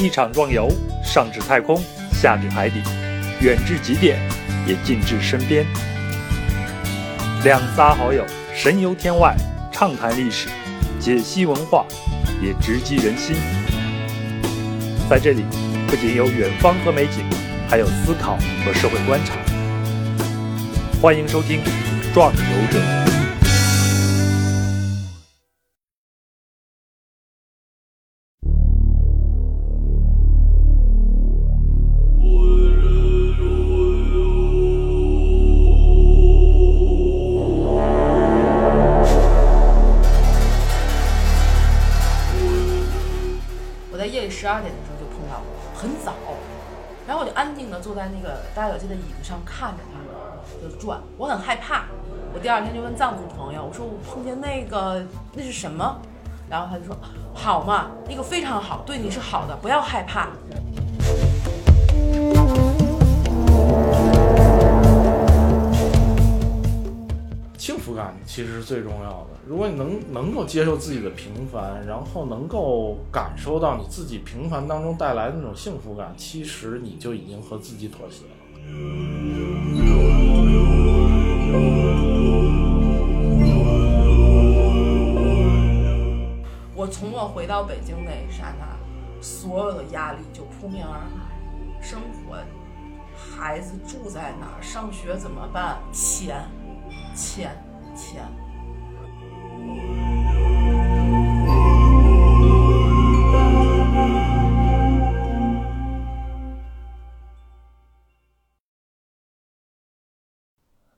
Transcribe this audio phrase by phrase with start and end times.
[0.00, 0.72] 一场壮游，
[1.04, 1.78] 上至太空，
[2.10, 2.80] 下至海底，
[3.40, 4.18] 远至极点，
[4.66, 5.66] 也近至身边。
[7.44, 8.24] 两仨好友
[8.54, 9.36] 神游天外，
[9.70, 10.48] 畅谈历史，
[10.98, 11.84] 解析文化，
[12.42, 13.36] 也直击人心。
[15.10, 15.44] 在这里，
[15.86, 17.22] 不仅有远方和美景，
[17.68, 19.34] 还有思考和社会观察。
[21.02, 21.60] 欢迎收听
[22.14, 22.78] 《壮游者》。
[53.70, 55.00] 我说我碰见那个
[55.32, 55.96] 那是什么？
[56.48, 56.98] 然后他就说
[57.32, 60.30] 好嘛，那个非常好，对你是好的，不要害怕。
[67.56, 69.28] 幸福感其实是最重要的。
[69.46, 78.30] 如果你能能够接受自己的平凡，然后能够感受到你自己平凡当中带来的那种幸福感，其实你就已经和自己妥协了。
[86.80, 91.82] 我从我回到北京那一刹那，所有的压力就扑面而来。
[91.82, 92.42] 生活，
[93.14, 95.78] 孩子住在哪，上学怎么办？
[95.92, 96.42] 钱，
[97.14, 97.54] 钱，
[97.94, 98.26] 钱。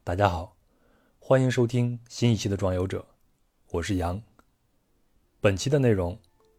[0.04, 0.54] 大家好，
[1.18, 3.00] 欢迎收听新一期的《壮游者》，
[3.72, 4.22] 我是杨。
[5.42, 6.16] 本期的内容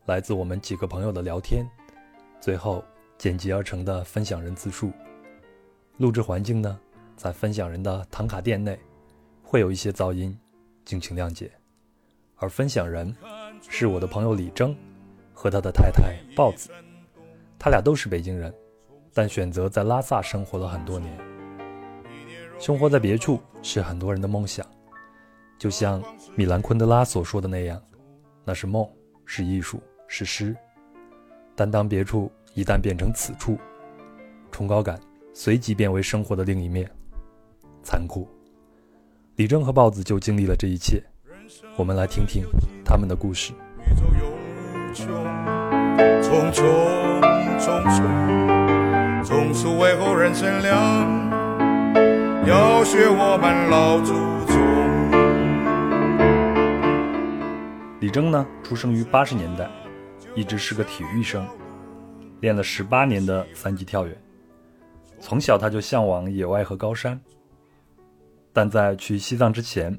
[0.07, 1.65] 来自我们几个朋友的聊天，
[2.41, 2.83] 最后
[3.17, 4.91] 剪辑而成的分享人自述。
[5.95, 6.77] 录制环境呢，
[7.15, 8.77] 在分享人的唐卡店内，
[9.41, 10.37] 会有一些噪音，
[10.83, 11.49] 敬请谅解。
[12.35, 13.15] 而分享人
[13.69, 14.75] 是我的朋友李征
[15.33, 16.69] 和他的太太豹子，
[17.57, 18.53] 他俩都是北京人，
[19.13, 21.17] 但选择在拉萨生活了很多年。
[22.59, 24.67] 生活在别处是很多人的梦想，
[25.57, 26.03] 就像
[26.35, 27.81] 米兰昆德拉所说的那样，
[28.45, 28.87] 那是梦，
[29.25, 30.55] 是艺术，是诗。
[31.55, 33.57] 但当别处一旦变成此处，
[34.51, 34.99] 崇高感
[35.33, 36.89] 随即变为生活的另一面，
[37.83, 38.27] 残酷。
[39.35, 41.01] 李征和豹子就经历了这一切，
[41.75, 42.43] 我们来听听
[42.83, 43.53] 他们的故事。
[43.79, 45.07] 宇宙有穷，
[46.21, 46.61] 匆匆
[47.59, 51.31] 匆匆，为后人乘凉。
[52.45, 54.13] 要学我们老祖
[54.51, 54.72] 宗。
[58.03, 59.71] 李征呢，出生于八十年代，
[60.35, 61.47] 一直是个体育生，
[62.41, 64.13] 练了十八年的三级跳远。
[65.21, 67.17] 从小他就向往野外和高山，
[68.51, 69.97] 但在去西藏之前，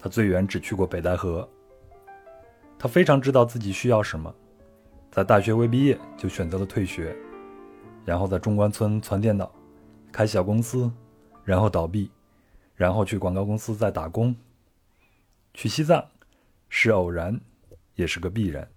[0.00, 1.48] 他最远只去过北戴河。
[2.76, 4.34] 他非常知道自己需要什么，
[5.08, 7.14] 在大学未毕业就选择了退学，
[8.04, 9.48] 然后在中关村攒电脑，
[10.10, 10.90] 开小公司。
[11.44, 12.10] 然后倒闭，
[12.74, 14.34] 然后去广告公司再打工。
[15.54, 16.04] 去西藏
[16.68, 17.40] 是偶然，
[17.94, 18.68] 也是个必然。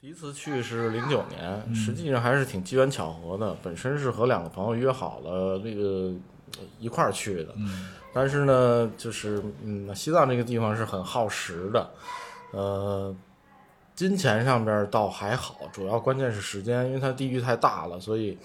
[0.00, 3.56] 第一次去是零九年，实际上还是挺机缘巧合的。
[3.62, 6.12] 本身是和两个朋友约好了那个
[6.78, 7.54] 一块儿去的，
[8.12, 11.90] 但是呢，就是嗯，西藏这个地方是很耗时的，
[12.52, 13.16] 呃，
[13.94, 18.38] 金钱上边倒还好，主要关键是时间，因为它地域太大了，所以。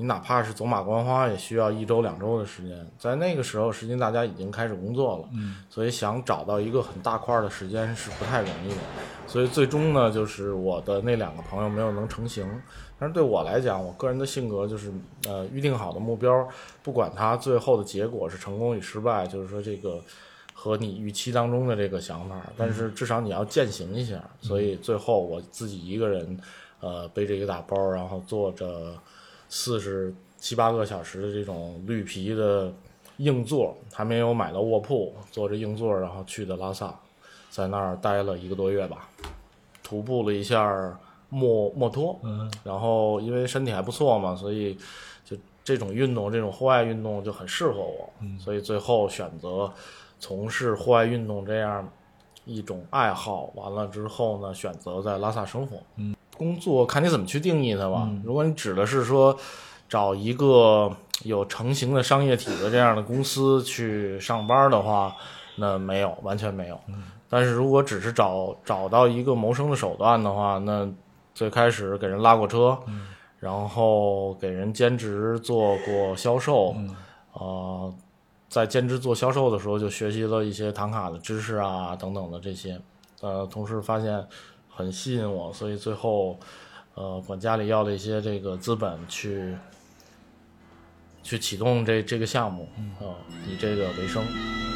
[0.00, 2.86] 你哪怕是走马观花，也需要一周两周的时间。
[2.96, 8.76] 在那个时候，实际大家已经开始工作了，嗯，所以想找到一个很大块的时间是不太容易的。
[9.26, 12.48] 所以最终呢，就是我的那两个朋友没有能成型。
[12.96, 14.92] 但是对我来讲，我个人的性格就是，
[15.26, 16.48] 呃，预定好的目标，
[16.80, 20.00] 不管它最后的结果是成功与失败，就是说这个
[20.54, 24.22] 和你预期当中的这个想法，但是至少你要践行一下。
[24.40, 26.40] 所以最后我自己一个人，
[26.78, 28.94] 呃，背着一个大包，然后坐着。
[29.48, 32.72] 四十七八个小时的这种绿皮的
[33.16, 36.94] 硬座，还没有买到卧铺，坐着硬座，然后去的拉萨，
[37.50, 39.08] 在那儿待了一个多月吧，
[39.82, 40.98] 徒步了一下
[41.28, 44.78] 墨墨脱，嗯，然后因为身体还不错嘛，所以
[45.24, 48.08] 就这种运动，这种户外运动就很适合我，
[48.38, 49.72] 所以最后选择
[50.20, 51.88] 从事户外运动这样
[52.44, 56.14] 一种爱好，完了之后呢，选择在拉萨生活，嗯。
[56.38, 58.08] 工作看你怎么去定义它吧。
[58.24, 59.36] 如果你指的是说
[59.88, 60.90] 找一个
[61.24, 65.14] 有成型的商业体的这样的公司去上班的话，
[65.56, 66.80] 那没有，完全没有。
[67.28, 70.88] 但是如果只是找找到一个谋生的手段的话，那
[71.34, 72.78] 最开始给人拉过车，
[73.38, 76.74] 然后给人兼职做过销售，
[77.34, 77.92] 呃，
[78.48, 82.80] 在兼职做销售的时候就学习了一些唐卡的知识啊等等的这些，
[83.20, 84.26] 呃，同时发现
[84.78, 86.38] 很吸引我，所以最后
[86.94, 89.56] 呃管家里要了一些这个资本去
[91.24, 92.68] 去启动这这个项目，
[93.00, 94.67] 啊、以这个为生。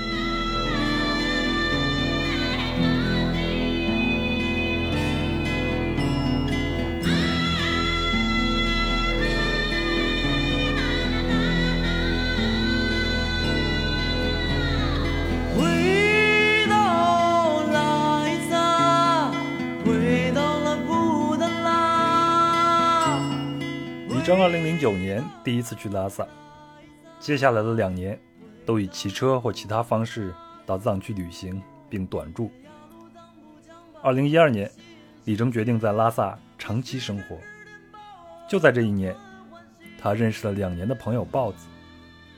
[25.44, 26.26] 第一次去拉萨，
[27.18, 28.18] 接下来的两年
[28.64, 30.32] 都以骑车或其他方式
[30.64, 31.60] 到藏区旅行
[31.90, 32.50] 并短住。
[34.02, 34.70] 2012年，
[35.24, 37.38] 李征决定在拉萨长期生活。
[38.48, 39.16] 就在这一年，
[39.98, 41.66] 他认识了两年的朋友豹子。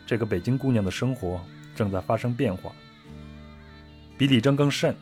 [0.06, 1.40] 这个北京姑娘的生活
[1.74, 2.72] 正在发生变化。
[4.16, 4.94] 比李征更甚，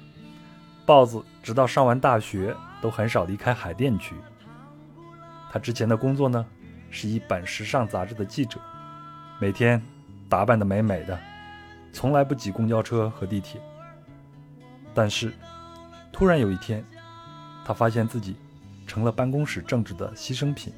[0.86, 4.14] 豹子直到上完大学都很少离开海淀区。
[5.50, 6.46] 他之前的工作呢，
[6.92, 8.60] 是一本时尚杂志的记者，
[9.40, 9.82] 每天
[10.28, 11.18] 打扮的美美的，
[11.90, 13.58] 从来不挤公交车和地铁。
[14.94, 15.32] 但是，
[16.12, 16.84] 突然有一天，
[17.64, 18.36] 他发现自己
[18.86, 20.70] 成了办公室政治的牺牲品。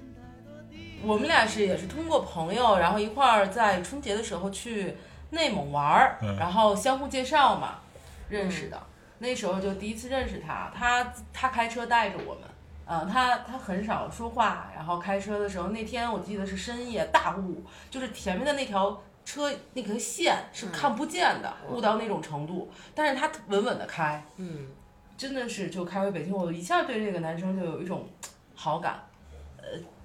[1.03, 4.95] 我们俩是也是通过朋友，然后一块儿在春节的时候去
[5.31, 7.81] 内蒙玩儿，然后相互介绍嘛，
[8.29, 8.81] 认识的。
[9.19, 12.43] 那时候就第一次认识他，他他开车带着我们，
[12.87, 24.69] 啊、他他很少说话，然后开车的时候，那天我记得是深夜大雾，就是前面的那条车那条线是看不见的，雾到那种程度，但是他稳稳的开，嗯，
[25.17, 28.07] 真的是就开回北京，我一下对这个男生就有一种
[28.55, 29.01] 好感。
[29.57, 29.65] 呃，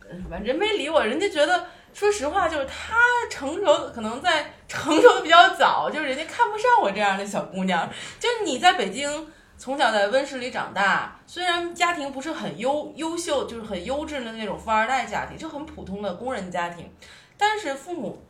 [0.10, 2.96] 呃反正人没理我，人家觉得，说实话，就是他
[3.30, 7.90] 成熟，可能在成熟的比较早，就是人家看不上我这样的小姑娘。
[8.20, 9.28] 就是你在北京
[9.60, 16.90] 从小在温室里长大，虽然家庭不是很优优秀，就是很优质的那种富二代家庭，就很普通的工人家庭，
[17.38, 18.24] 但是父母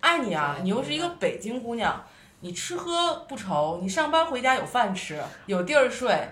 [0.00, 2.02] 爱你啊，你又是一个北京姑娘。
[2.44, 6.28] 你吃喝不愁，你上班回家有饭吃，有地儿睡，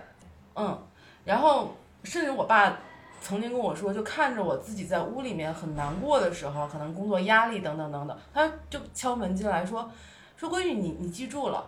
[0.56, 0.76] 嗯，
[1.24, 2.76] 然后甚至我爸
[3.20, 9.88] 曾经跟我说，就看着我自己在屋里面很难过的时候，可能工作压力等等等等，他就敲门进来说，
[10.36, 11.64] 说闺女你你记住了，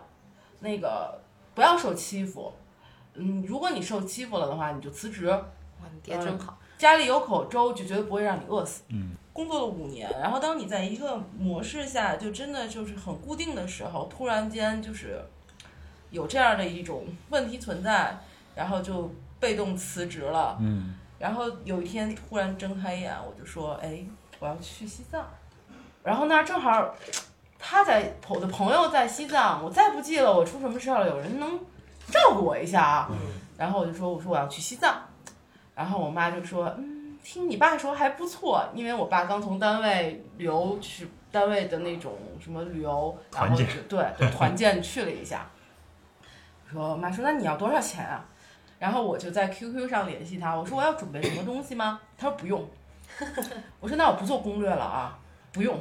[0.59, 1.17] 那个
[1.55, 2.51] 不要受欺负，
[3.15, 5.43] 嗯，如果你受欺负了的话，你就辞职，哇，
[5.93, 6.57] 你爹真好。
[6.77, 8.83] 家里有口粥，就绝对不会让你饿死。
[8.89, 15.23] 嗯，工作了五年，然后当你在一个模式下，就真的就是很固定的时候，突然间就是
[16.09, 18.17] 有这样的一种问题存在，
[18.55, 20.57] 然后就被动辞职了。
[20.59, 24.05] 嗯，然后有一天突然睁开眼，我就说：“哎，
[24.39, 25.25] 我要去西藏。”
[26.03, 26.93] 然后那正好
[27.57, 31.57] 他在我的朋友在西藏，我再不济了，我出什么事儿了，有人能
[32.11, 33.09] 照顾我一下啊。
[33.57, 35.01] 然后我就说：“我说我要去西藏。”
[35.75, 45.49] 然后我妈就说：“嗯，听你爸说还不错，因为我爸刚从单位旅游去单位的那种什么旅游，然后团建就对对团建去了一下。
[46.67, 48.25] ”我说：“我妈说那你要多少钱啊？”
[48.79, 52.01] 然后我就在 QQ 上联系他，我说我要准备什么东西吗？
[52.17, 52.67] 他说不用。
[53.79, 55.17] 我说那我不做攻略了啊，
[55.51, 55.79] 不用。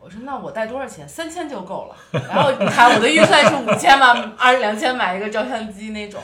[0.00, 1.08] 我说那我带多少钱？
[1.08, 2.20] 三千就够了。
[2.28, 6.22] 然后你看我的预算是五千嘛，二两千买一个照相机那种。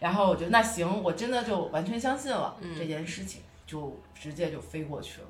[0.00, 5.26] 然后我就那行，我真的就完全相信了这件事情，就直接就飞过去了。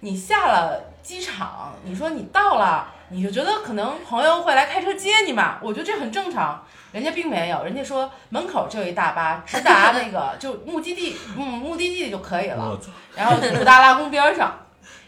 [0.00, 5.58] 你下了机场，你说你到了，你就觉得可能朋友会来开车接你嘛？
[5.62, 6.62] 我觉得这很正常。
[6.92, 12.76] 人家并没有，人家说门口就有一大巴直达那个就目的地，嗯，目的地就可以了。
[13.14, 14.58] 然后布达拉宫边上，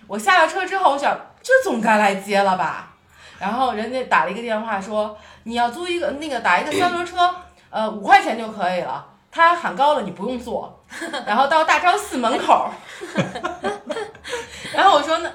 [0.06, 2.90] 我下了车之后，我想这总该来接了吧？
[3.38, 7.28] 然后人家打了一个电话说你要租一个那个打一个三轮车，
[7.70, 9.04] 呃，五块钱就可以了。
[9.32, 10.80] 他喊高了，你不用坐。
[11.26, 12.68] 然后到大昭寺门口，
[14.72, 15.30] 然后我说那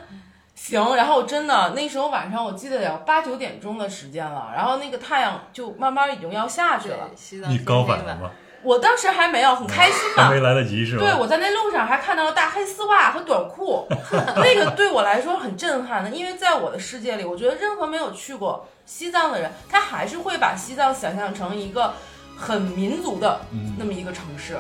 [0.55, 7.09] 行，然后真的那时候晚上我记得有八九点钟的时间了，然后那个太阳就慢慢已经要下去了。
[7.15, 8.29] 西藏你高反了吗？
[8.63, 11.03] 我当时还没有很开心嘛， 还没来得及是吧？
[11.03, 13.87] 对，我在那路上还看到了大黑丝袜和短裤，
[14.35, 21.93] 那个对我来说很震撼的，因为在我的世界里，我觉得任何没有去过西藏的人，他还是会把西藏想象成一个
[22.35, 23.39] 很民族的
[23.77, 24.57] 那么一个城市。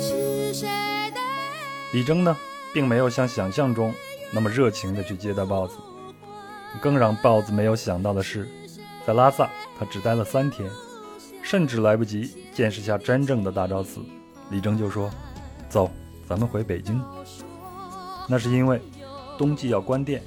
[0.00, 0.68] 是谁
[1.14, 1.20] 的？
[1.92, 2.36] 李征呢，
[2.78, 3.92] 并没有像想象中
[4.30, 5.78] 那么热情的去接待豹子。
[6.80, 8.48] 更让豹子没有想到的是，
[9.04, 10.70] 在拉萨他只待了三天，
[11.42, 14.00] 甚至来不及见识下真正的大昭寺，
[14.50, 15.10] 李征就说
[15.68, 15.90] ：“走，
[16.28, 17.02] 咱们回北京。”
[18.30, 18.80] 那是因为
[19.36, 20.22] 冬季要关店，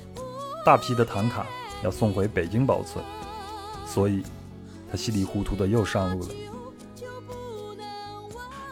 [0.66, 1.46] 大批的唐卡
[1.86, 3.02] 要送回北京保存，
[3.88, 4.24] 所以
[4.92, 6.30] 他稀里糊涂的又上路了。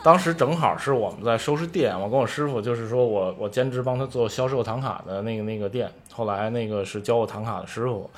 [0.02, 8.10] 当时正好是我们在收拾店，我跟我师傅就是说我我兼职帮他做销售唐卡的那个那个店，后来那个是教我唐卡的师傅，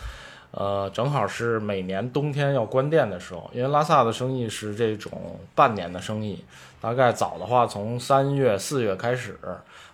[0.51, 5.11] 呃，正好是每年冬天要关店的时候，因为拉萨的生意是这种
[5.55, 6.45] 半年的生意，
[6.79, 9.39] 大概早的话从三月四月开始，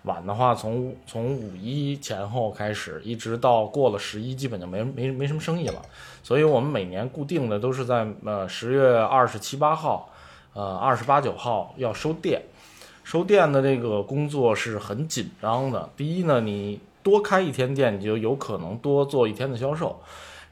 [0.04, 5.82] 晚的话从从五一前后开始，一直到过了十一，基本就没没没什么生意了，
[6.22, 10.10] 所以我们每年固定的都是在呃十月二十七八号。
[10.58, 12.42] 呃，二十八九号要收店，
[13.04, 15.88] 收店的这个工作是很紧张的。
[15.96, 20.02] 第一呢，你多开一天店，你就有可能多做一天的销售。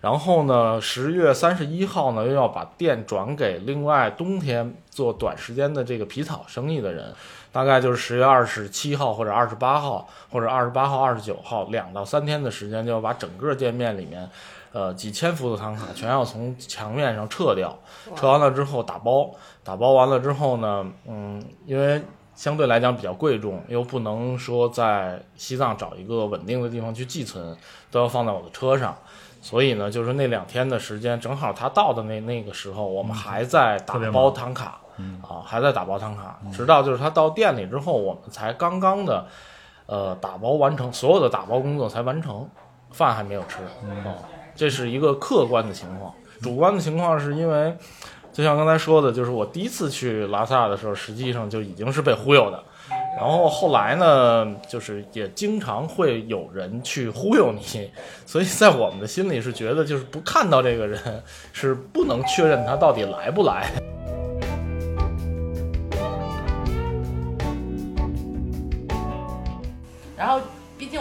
[0.02, 7.12] 然后呢，十月三十一号呢，又要把店转给另外冬天做短时间的这个皮草生意的人，
[7.52, 14.30] 大概就是十月二十七号或者二十八号，或者二十八号、二十九号两到三天的时间，就要把整个店面里面，
[14.76, 17.74] 呃，几千幅的唐卡全要从墙面上撤掉，
[18.14, 19.32] 撤完了之后打包。
[19.64, 22.04] 打包完了之后呢，嗯，因为
[22.36, 27.56] 相对来讲比较贵重，又不能说在西藏找一个稳定的地方去寄存，
[27.90, 28.94] 都要放在我的车上，
[29.42, 34.78] 所以呢，就是那两天的时间，正好他到的那那个时候，我们还在打包唐卡，
[35.22, 39.26] 啊，还在打包唐卡，直到就是他到店里之后，我们才刚刚的，
[39.86, 42.46] 呃，打包完成，所有的打包工作才完成，
[42.92, 43.64] 饭还没有吃，
[44.04, 44.14] 啊，
[44.56, 47.76] 这是一个客观的情况，主观的情况是因为。
[48.34, 52.62] 就像刚才说的，就是我第一次去拉萨的时候，实际上就已经是被忽悠的。
[53.18, 57.90] 然后后来呢，就是也经常会有人去忽悠你，
[58.28, 63.72] 所以在我们的心里是觉得，就是不看到这个人是不能确认他到底来不来。
[70.18, 70.42] 然后，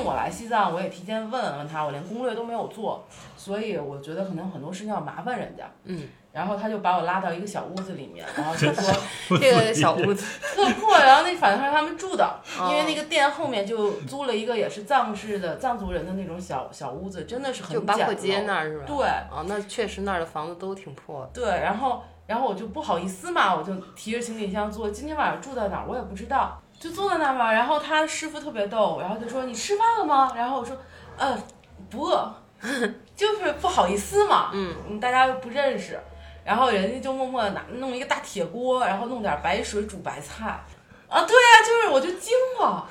[0.04, 3.04] 我来西藏，我也提前问问他，我连攻略都没有做，
[3.36, 5.64] 所以我觉得可能很多事情要麻烦人家。
[5.84, 8.94] 嗯，然后他就把我拉到一个小屋子里面，然后他说
[9.38, 12.24] 这个小屋子，特破，然后那反正是他们住的，
[12.58, 18.84] 哦因为那个店后面就租了一个也是藏式的藏族人的那种小小屋子，真的是很就八廓街那儿是吧？
[18.86, 18.96] 对
[19.30, 21.30] 哦，那确实那儿的房子都挺破的。
[21.32, 27.50] 对，然后然后我就不好意思嘛，我就提着行李箱坐，今天晚上住在哪儿我也不知道，就坐在那儿嘛。
[27.50, 30.32] 然后他师傅特别逗，然后就说你吃饭了吗？
[30.36, 30.76] 然后我说
[31.16, 31.42] 呃
[31.88, 32.34] 不饿，
[33.16, 35.98] 就是不好意思嘛，嗯，大家又不认识，
[36.44, 40.62] 然后人家就默默的拿弄一个大铁锅，然后弄点白水煮白菜。
[41.06, 42.84] 啊，对呀、就是我就惊了，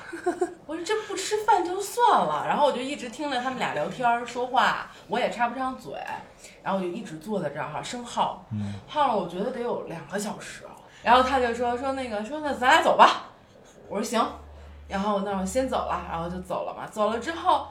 [0.64, 5.92] 我说这不吃饭就算了，然后我就一直听着他们俩聊天儿说话，我也插不上嘴，
[6.62, 8.46] 然后我就一直坐在这儿哈生耗，
[8.88, 10.62] 耗了我觉得得有两个小时，
[11.02, 13.24] 然后他就说说那个说那咱俩走吧，
[13.88, 14.26] 我说行，
[14.88, 17.66] 然后那我先走了，然后就走了嘛，走了之后，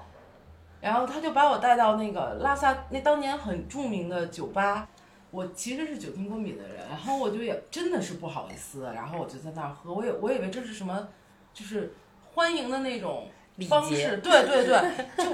[0.81, 4.87] 然后他就把我带到那个拉萨那当年很著名的酒吧。
[5.31, 11.07] 我其实是酒精过敏的人，然后我就也真的是不好意思，然后我就在那儿喝，我也我以为这是什么，
[11.51, 11.91] 就是
[12.35, 13.27] 欢迎的那种
[13.67, 14.79] 方式，对对对，
[15.17, 15.31] 就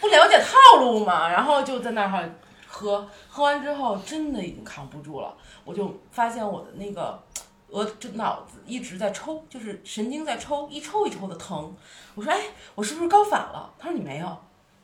[0.00, 2.30] 不了解套路嘛，然后就在那儿
[2.68, 7.20] 喝，喝完之后真的已经扛不住了，我就发现我的那个
[7.70, 11.74] 我就脑子一直在抽，就是神经在抽，一抽一抽的疼。
[12.14, 12.38] 我说哎，
[12.74, 13.72] 我是不是高反了？
[13.78, 14.36] 他说你没有，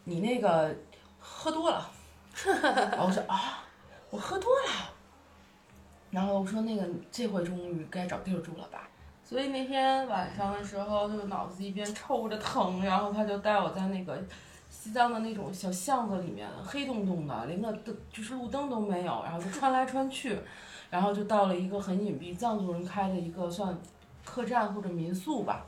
[0.04, 0.74] 你那个
[1.18, 1.90] 喝多了。
[2.44, 3.64] 然后我说啊，
[4.10, 4.92] 我喝多了。
[6.10, 8.88] 然后我说那个这回终于该找地儿住了吧。
[9.24, 14.16] 所以那天晚上的时候，就脑子一边抽着疼，然后他就带我在那个
[14.70, 20.38] 西藏的那种小巷子里面，黑洞洞的，连个灯就是路灯都没有，然后就穿来穿去，
[20.90, 23.76] 然后就到了一个很隐蔽藏族人开的一个算
[24.24, 25.64] 客栈或者民宿吧。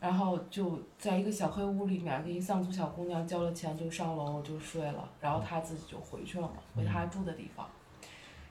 [0.00, 7.66] 然后就在一个小黑屋里面，跟一藏族小姑娘交了钱就上楼就睡了，然后她自己就回去了嘛，回她住的地方。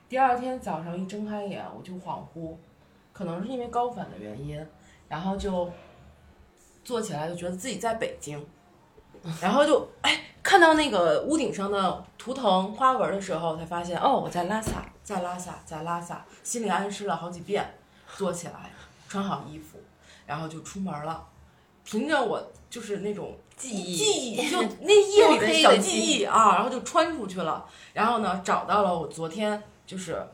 [0.10, 2.56] 第二天早上一睁开眼，我就恍惚，
[3.12, 4.66] 可能是因为高反的原因，
[5.08, 5.70] 然后就
[6.84, 8.44] 坐起来就觉得自己在北京，
[9.40, 17.76] 然后就哎看到那个屋顶上的图腾花纹的时候，才发现哦我在拉萨，在拉萨，在拉萨，心里暗示了好几遍，
[18.16, 18.72] 坐起来，
[19.10, 19.78] 穿好衣服，
[20.26, 21.28] 然后就出门了。
[21.84, 27.66] 凭着我就是那种记忆记忆，就 那夜里的小记忆啊，然后就穿出去了。
[27.92, 30.26] 然后呢，找到了我昨天就是，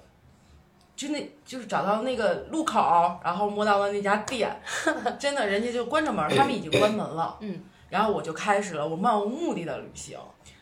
[0.96, 4.56] 就那就是找到那个路口，然后摸到了那家店，
[5.20, 7.36] 真的，人家就关着门，他们已经关门了。
[7.40, 10.20] 嗯，然后我就开始了我漫无目的的旅行。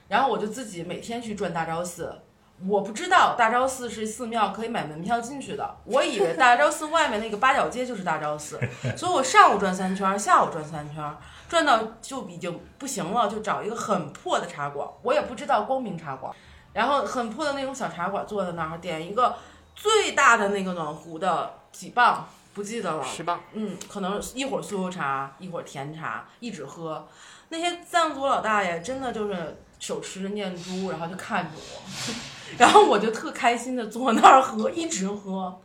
[0.08, 2.18] 然后我就自己每天去转大昭寺。
[2.66, 5.78] 我不知道大昭寺是寺庙，可以买门票进去的。
[5.84, 8.60] 我以为大昭寺外面那个八角街就是大昭寺，
[8.98, 11.16] 所以我上午转三圈，下午转三圈，
[11.48, 14.88] 转到就已经不行了，就找一个很破的茶馆。
[15.04, 16.34] 我也不知道光明茶馆，
[16.74, 19.36] 然后很破的那种小茶馆，坐在那儿点一个
[19.76, 27.08] 最大的那个暖壶的几磅，不记得了，十磅，嗯，可能一会儿酥油茶，一会儿甜茶，一直喝。
[27.50, 31.84] 那些藏族老大爷真的就是手持着念珠，然后就看着我，
[32.58, 35.62] 然后我就特开心的坐那儿喝，一直喝，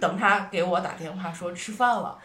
[0.00, 2.18] 等他给我打电话说吃饭了。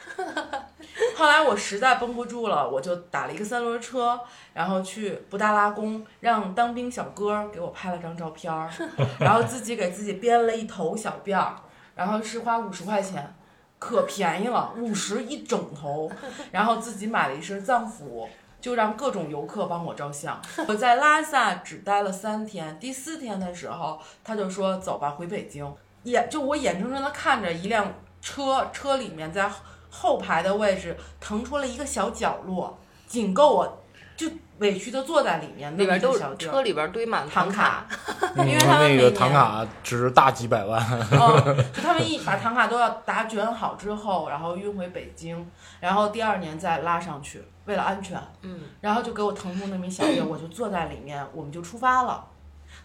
[1.15, 4.20] 后来我实在绷不住了，我就打了一个三轮车，
[4.56, 8.68] 然后去布达拉宫，让当兵小哥给我拍了张照片儿，
[9.22, 11.56] 然后自己给自己编了一头小辫儿，
[11.94, 13.34] 然后是花五十块钱，
[13.82, 16.08] 可便宜了，五十一整头，
[16.54, 18.30] 然后自己买了一身藏服。
[18.62, 20.40] 就让各种游客帮我照相。
[20.68, 25.66] 我在拉萨只待了三天，第四天的时候，他就说：“走吧，回北京。”
[26.06, 29.52] 眼就我眼睁睁的看着一辆车，车里面在
[29.90, 33.82] 后排的位置腾出了一个小角落，仅够我
[34.16, 34.30] 就
[34.62, 35.75] 委屈的坐在里面。
[35.75, 37.86] 那边都是小车里边堆满唐卡
[38.38, 45.46] 因为他们那个唐卡值大几百万，嗯， 就他们一把唐卡都要打卷好之后，然后运回北京，
[45.82, 48.18] 然后第二年再拉上去，为了安全。
[48.41, 52.25] 嗯，然后就给我腾出那么一小地儿，我就坐在里面，我们就出发了。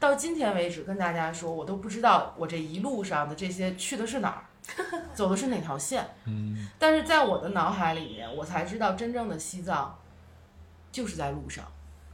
[0.01, 4.43] 到今天为止，跟大家说，我都不知道我这一路上的这些去的是哪儿，
[5.15, 6.05] 走的是哪条线。
[6.25, 9.97] 嗯，但是在我的脑海里面，我才知道真正的西藏
[10.97, 11.63] 就是在路上，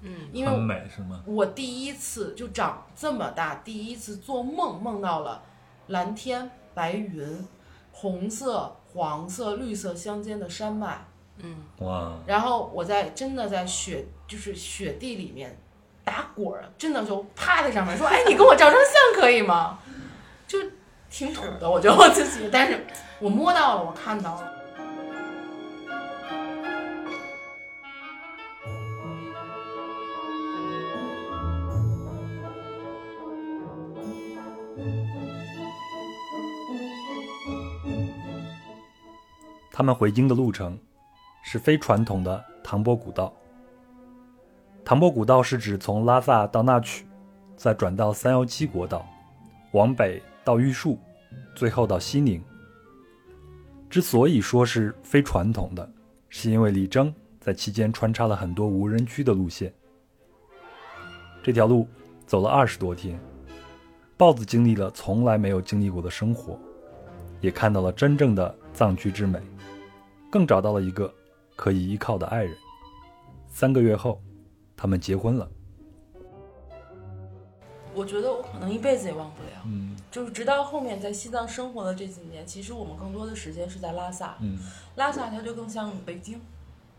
[0.00, 1.22] 嗯，因很为美是吗？
[1.24, 5.40] 我第一次就长这么大，第一次做梦梦到了
[5.86, 7.46] 蓝天白云、
[7.92, 11.06] 红色、黄色、绿色相间的山脉。
[11.36, 15.56] 嗯，哇，然后我在真的在雪就是雪地里面
[16.02, 19.78] 打滚儿，真的就趴在上面说：“哎，你跟我照张相可以吗？”
[20.48, 20.58] 就
[21.08, 22.84] 挺土的，我觉得我自己，但是
[23.20, 24.51] 我摸到了，我看到了。
[39.72, 40.78] 他们回京的路程
[41.42, 43.32] 是非传统的唐波古道。
[44.84, 47.06] 唐波古道是指从拉萨到那曲，
[47.56, 49.06] 再转到三幺七国道，
[49.72, 50.98] 往北到玉树，
[51.54, 52.42] 最后到西宁。
[53.88, 55.90] 之所以说是非传统的，
[56.28, 59.72] 是因为李征在期间穿插了很多无人区的路线。
[61.42, 61.88] 这条路
[62.26, 63.18] 走了二十多天，
[64.18, 66.58] 豹子经历了从来没有经历过的生活，
[67.40, 69.40] 也看到了真正的藏区之美。
[70.32, 71.12] 更找到了一个
[71.54, 72.56] 可以依靠的爱人。
[73.50, 74.18] 三个月后，
[74.74, 75.46] 他们结婚了。
[77.94, 84.38] 我觉得我可能一辈子也忘不了，嗯就是直到后面在西藏生活的这几年，其实我们更多的时间是在拉萨。
[84.40, 84.58] 嗯
[84.96, 86.40] 拉萨它就更像北京，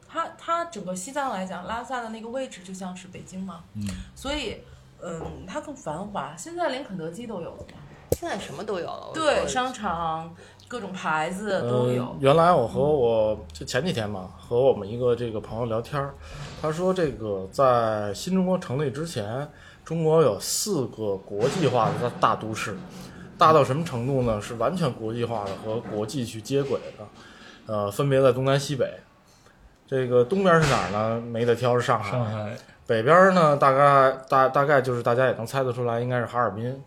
[0.08, 4.58] 它它整个西藏来讲，拉萨的那个位置就像是北京嘛，嗯，所以
[5.02, 6.36] 嗯，它更繁华。
[6.38, 7.80] 现在连肯德基都有了嘛，
[8.12, 9.10] 现在什么都有了。
[9.16, 10.32] 对，商场
[10.74, 12.18] 各种牌子都有嗯。。
[12.20, 16.16] 原来我和我就前几天嘛，和我们一个这个朋友聊天儿，
[16.60, 19.48] 他说这个在新中国成立之前，
[19.86, 22.76] 中国有四个国际化的大大都市，
[23.38, 24.42] 大到什么程度呢？
[24.42, 27.06] 是完全国际化的和国际去接轨的，
[27.72, 28.96] 呃，分别在东南西北。
[29.86, 31.22] 这个东边是哪儿呢？
[31.22, 32.12] 没得挑，是上海。
[32.12, 32.58] 上海
[32.88, 36.82] 北边呢，大概大大概就是大家也能猜得出来，应该是哈尔滨。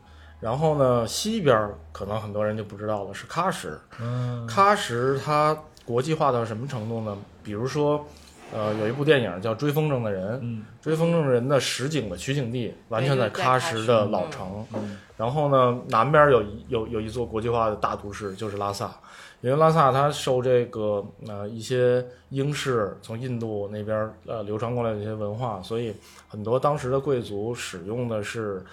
[0.46, 3.76] 然后呢，西边可能很多人就不知道了，是喀什。
[4.00, 7.18] 嗯喀什它国际化到什么程度呢？
[7.42, 8.06] 比如说，
[8.54, 14.64] 呃，有一部电影叫《追风筝的人》，嗯追风筝的人的实景的取景地完全在喀什的老城。
[14.74, 18.92] 嗯然后呢，南边有一有有一座国际化的大都市，就是拉萨。
[19.40, 25.92] 因为拉萨它受这个呃一些英式从印度那边呃流传过来的一些文化，所以
[26.28, 28.64] 很多当时的贵族使用的是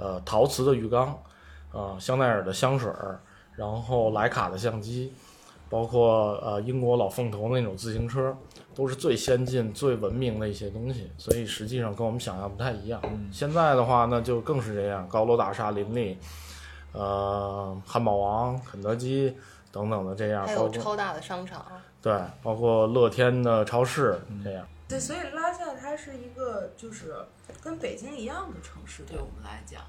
[0.00, 1.16] 呃陶瓷的浴缸，
[1.72, 3.20] 啊、香奈儿的香水儿，
[3.54, 5.12] 然后徕卡的相机，
[5.68, 8.34] 包括呃英国老凤头那种自行车，
[8.74, 13.00] 都是最先进、最文明的一些东西，所以实际上跟我们想象不太一样。
[13.30, 16.18] 现在的话呢，就更是这样，高楼大厦林立，
[16.92, 19.36] 呃，汉堡王、肯德基
[19.70, 21.64] 等等的这样，还有超大的商场，
[22.02, 24.66] 对，包括乐天的超市这样。
[24.88, 27.14] 对，所以拉萨它是一个就是
[27.60, 29.82] 跟北京一样的城市，对我们来讲，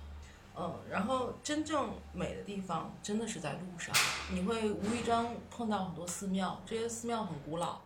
[0.58, 3.96] 嗯，然后真正美的地方真的是在路上，
[4.32, 7.80] 你会无意中碰到很多寺庙，这些寺庙很古老，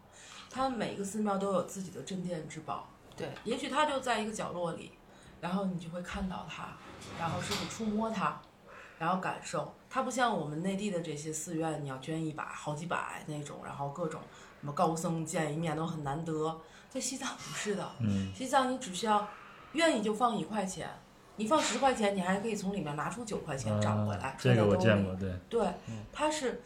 [0.50, 4.91] 它每一个寺庙都有自己的镇店之宝，对，也许它就在一个角落里，
[5.39, 6.69] 然后你就会看到它，
[7.19, 8.41] 然后甚至触摸它，
[8.98, 9.74] 然后感受。
[9.88, 14.19] 它不像我们内地的这些寺院，你要捐一百好几百那种，然后各种
[14.60, 16.60] 什么高僧见一面都很难得。
[16.89, 19.28] 在西藏不是的，嗯西藏你只需要
[19.76, 20.90] 愿意就放一块钱，
[21.36, 24.36] 你放十块钱，你还可以从里面拿出九块钱找回来啊。
[24.40, 25.68] 这个我见过，对，对，
[26.12, 26.62] 它是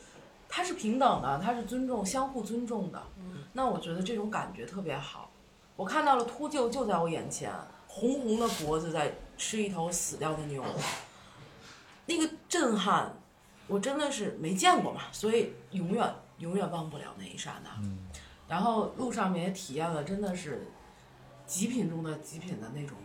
[0.47, 3.01] 它是平等的，它是尊重相互尊重的。
[3.53, 5.29] 那我觉得这种感觉特别好。
[5.75, 7.51] 我看到了秃鹫就在我眼前，
[7.87, 10.63] 红红的脖子在吃一头死掉的牛，
[12.05, 13.13] 那个震撼，
[13.67, 17.69] 我真的是没见过嘛，所以永远永远忘不了那一刹那。
[18.47, 20.67] 然后路上面也体验了，真的是
[21.49, 22.95] 极品中的极品的那种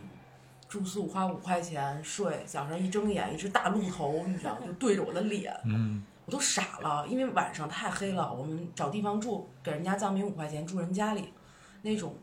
[0.69, 11.33] 住宿，花五块钱睡，早上一睁眼，一只大鹿头，你知道，就对着我的脸，嗯 我都傻了，因为晚上太黑了，我们找地方住，给人家藏民五块钱住人家里，
[11.81, 12.15] 那种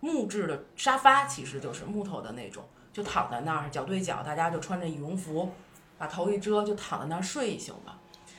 [0.00, 5.50] 木质的沙发其实就是木头的那种，就躺在那儿脚对脚，大家就穿着羽绒服，
[5.96, 7.98] 把头一遮就躺在那儿睡一宿吧。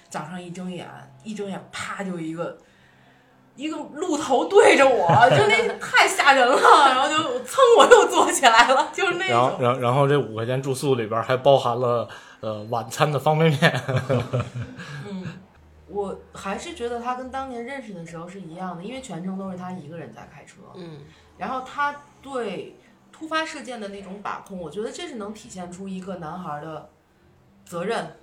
[0.09, 0.88] 早上一睁眼，
[1.23, 2.55] 一睁眼啪就一个
[3.55, 6.57] 一个鹿头对着我， 就那太吓人了，
[6.89, 7.15] 然后就
[7.45, 9.59] 噌我又坐起来了， 就是那然后，种。
[9.61, 12.07] 然后然后这五块钱住宿里边还包含了
[12.41, 13.81] 呃晚餐的方便面。
[15.07, 15.25] 嗯，
[15.87, 20.55] 我还是觉得他跟当年认识的时候是一样的，因为全程都是他一个人在开车。
[20.75, 20.99] 嗯，
[21.37, 22.75] 然后他对
[23.11, 26.89] 突发事件的那种把控，我觉得这是能体现出一个男孩的
[27.63, 28.17] 责任，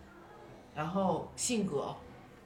[0.75, 1.95] 然后性格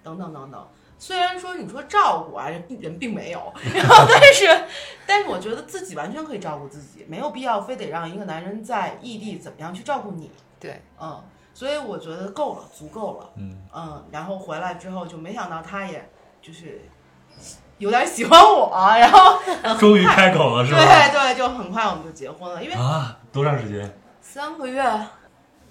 [0.04, 0.66] 等等等等。
[0.98, 4.64] 虽然说你说照顾啊，人人并没有，然后但是
[5.06, 10.30] 但是我觉得自己完全可以照顾自己，没有必要非得让一个男人在异地怎么样去照顾你。
[10.58, 13.30] 对，嗯，所以我觉得够了，足够了。
[13.36, 16.08] 嗯嗯，然后回来之后就没想到他也
[16.40, 16.80] 就是
[17.76, 19.38] 有点喜欢我，然后
[19.78, 20.78] 终于开口了是吧？
[20.78, 23.98] 对对，就很快我们就结婚了，因为啊，多长时间？
[24.22, 24.82] 三个月，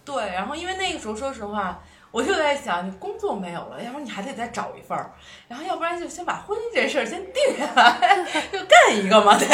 [0.06, 1.80] 对，然后因为那个时候说实话。
[2.16, 5.12] 我就在想，你工作没有了，要不然你还得再找一份儿，
[5.50, 9.48] 然后要不然就先把婚姻这事儿先定下来，就干一个嘛， 对，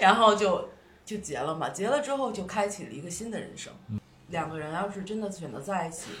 [0.00, 0.68] 然后就
[1.04, 3.72] 就结了嘛，结了之后就开启了一个新的人生。
[4.28, 6.12] 两个人要是真的选择在一起，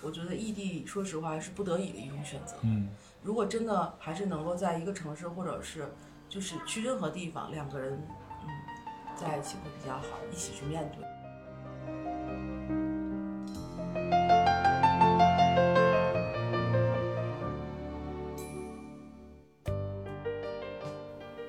[0.00, 2.56] 我觉得异地，说实话是不得已的一种选择。
[2.62, 2.88] 嗯
[3.22, 5.92] 如果真的还是能够在一个城市，或者是
[6.30, 7.92] 就是去任何地方，两个人
[8.42, 8.48] 嗯
[9.14, 11.04] 在一起会比较好，一起去面对。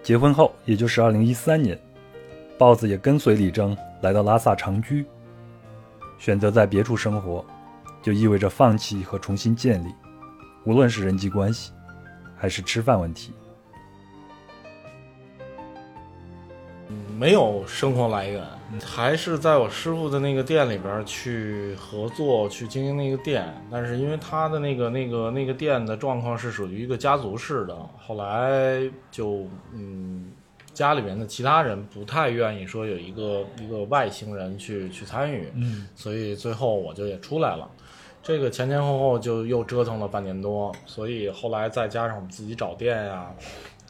[0.08, 1.78] 结婚后，也就是二零一三年，
[2.58, 5.06] 豹子也跟随李征来到拉萨长居。
[6.18, 7.46] 选择在别处生活，
[8.02, 9.94] 就意味着放弃和重新建立，
[10.64, 11.74] 无论是人际关系，
[12.38, 13.34] 还是吃饭问题。
[17.18, 18.44] 没有生活来源，
[18.86, 30.32] 还是在我师傅的那个店里边去合作去经营那个店，但是因为他的那个那个那个店的状况是属于一个家族式的，后来就嗯，
[30.76, 37.68] 家里面的其他人不太愿意说有一个一个外星人去去参与，嗯所以最后我就也出来了。
[38.22, 43.32] 这个前前后后就又折腾了半年多，所以后来再加上我们自己找店呀、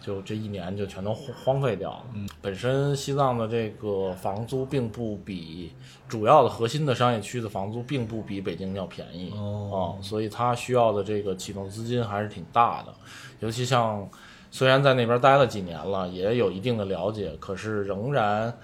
[0.08, 2.04] 就这一年就全都荒荒废掉了。
[2.16, 5.74] 嗯，本身西藏的这个房租并不比
[6.08, 12.94] 主要的核心的商业区的房租并不比北京要便宜哦啊、所以它需要的这个启动资金还是挺大的。
[13.42, 14.10] 尤其像
[14.50, 18.58] 虽然在那边待了几年了，也有一定的了解，可是仍然。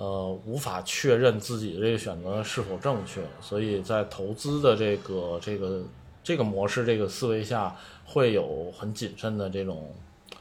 [0.00, 5.82] 呃，无法确认自己的这个选择是否正确，所以在投资的这个这个
[6.22, 7.74] 这个模式、这个思维下，
[8.04, 9.92] 会有很谨慎的这种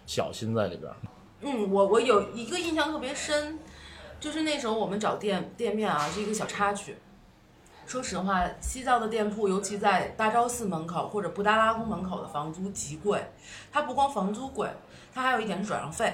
[0.07, 0.97] 小心在里边儿。
[1.41, 3.59] 嗯，我我有一个印象特别深，
[4.19, 6.97] 就是那时候我们找店店面啊，是一个小插曲。
[7.85, 13.23] 说实话，西藏的店铺，尤其在大昭寺门口或者布达拉宫门口的房租极贵。
[13.71, 14.67] 它不光房租贵，
[15.13, 16.13] 它还有一点是转让费。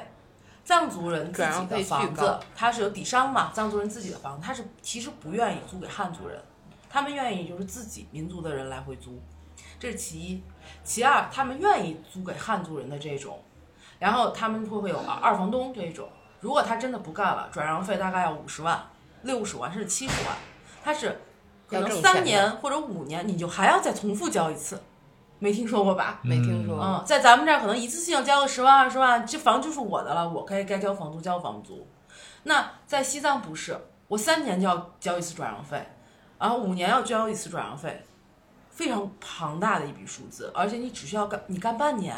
[0.66, 6.40] 藏族人自己的房子高，它是有底商嘛，藏族人自己的房子，他是其实不愿意租给汉族人，
[6.90, 9.20] 他们愿意就是自己民族的人来回租，
[9.80, 10.44] 这是其一。
[10.84, 13.42] 其二，他们愿意租给汉族人的这种，
[14.04, 16.10] 然后他们会会有二二房东这一种。
[16.42, 18.78] 如果他真的不干了，转让费大概要五十万、
[19.22, 20.36] 六十万甚至七十万，
[20.84, 21.22] 他是
[21.66, 24.78] 可能三年或者五年，你就还要再重复交一次，
[25.40, 26.20] 没听说过吧？
[26.22, 26.78] 没听说。
[26.84, 31.88] 嗯，在咱们这儿可能一次性交个十万二十万，这房就是我的了，我该该交房租交房租。
[32.44, 35.82] 那在西藏不是，我三年就要交一次转让费，
[36.38, 38.04] 然后五年要交一次转让费，
[38.70, 42.14] 非常庞大的一笔数字，而且你只需要干你干半年，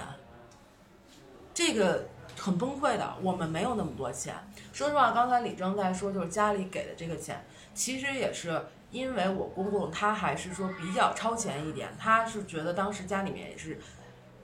[1.55, 2.05] 这个
[2.37, 3.15] 很崩溃的。
[3.23, 4.35] 我们没有那么多钱，
[4.71, 13.79] 说实话，刚才李征在说就是家里给的这个钱，其实也是因为我公公他还是说比较超前一点，他是觉得当时家里面也是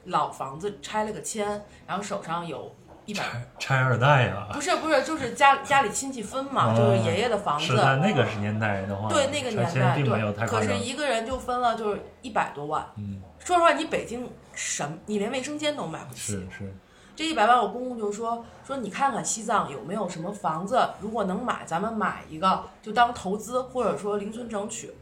[0.05, 2.73] 老房子拆了个迁，然后手上有
[3.05, 3.23] 一百。
[3.59, 10.75] 拆二代呀、不是不是，就是家家里亲戚分嘛，哦就是爷爷的房子，是在那个时年代的话，对那个年代，并没有对，可是。
[10.77, 12.85] 一个人就分了就是一百多万。
[12.97, 16.19] 嗯，说实话，你北京什么，你连卫生间都买不起。
[16.19, 16.73] 是是，
[17.15, 24.93] 这一百万，我公公就说说你看看西藏有没有什么房子，如果能买，咱们买一个，就当投资，或者说零存整取。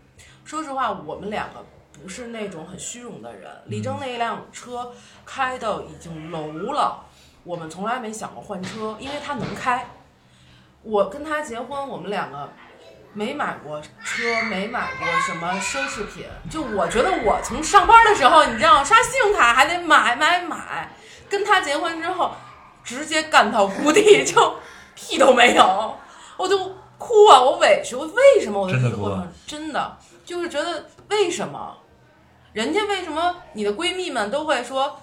[0.43, 3.51] 说实话，我们两个不是那种很虚荣的人。
[3.65, 4.91] 李征那一辆车
[5.25, 7.05] 开到已经楼了，
[7.43, 9.87] 我们从来没想过换车，因为他能开。
[10.81, 12.49] 我跟他结婚，我们两个
[13.13, 16.25] 没买过车，没买过什么奢侈品。
[16.49, 20.95] 就我觉得我从上班的时候，你知道刷信用卡还得买买买，
[21.29, 22.35] 跟他结婚之后，
[22.83, 24.55] 直接干到谷底， 就
[24.95, 25.97] 屁都没有，
[26.37, 26.57] 我就
[26.97, 28.61] 哭啊，我委屈，我为什么？
[28.61, 29.09] 我的真的哭啊？
[29.09, 31.77] 这个过真的就是觉得为什么，
[32.53, 35.01] 人家为什么你的闺蜜们都会说。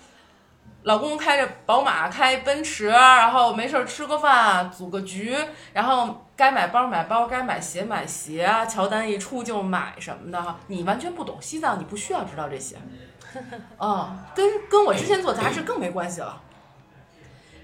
[0.86, 5.36] 老公开着宝马，开奔驰，然后没事儿吃个饭，组个局，
[5.72, 10.56] 然后该买包买包，该买鞋买鞋，乔丹一出就买什么的哈。
[10.68, 12.76] 你完全不懂西藏，你不需要知道这些，
[13.78, 16.40] 啊、跟跟我之前做杂志更没关系了。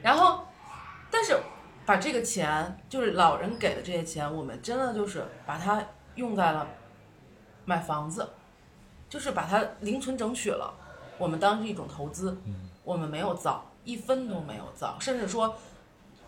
[0.02, 0.44] 然后，
[1.08, 1.38] 但是
[1.86, 5.80] 把这个钱，就是老人给的这些钱，我们真的就是把它
[6.16, 6.66] 用在了
[7.64, 8.28] 买房子，
[9.08, 10.74] 就是把它零存整取了，
[11.18, 12.36] 我们当是一种投资。
[12.84, 15.54] 我们没有造，一分都没有造，甚至说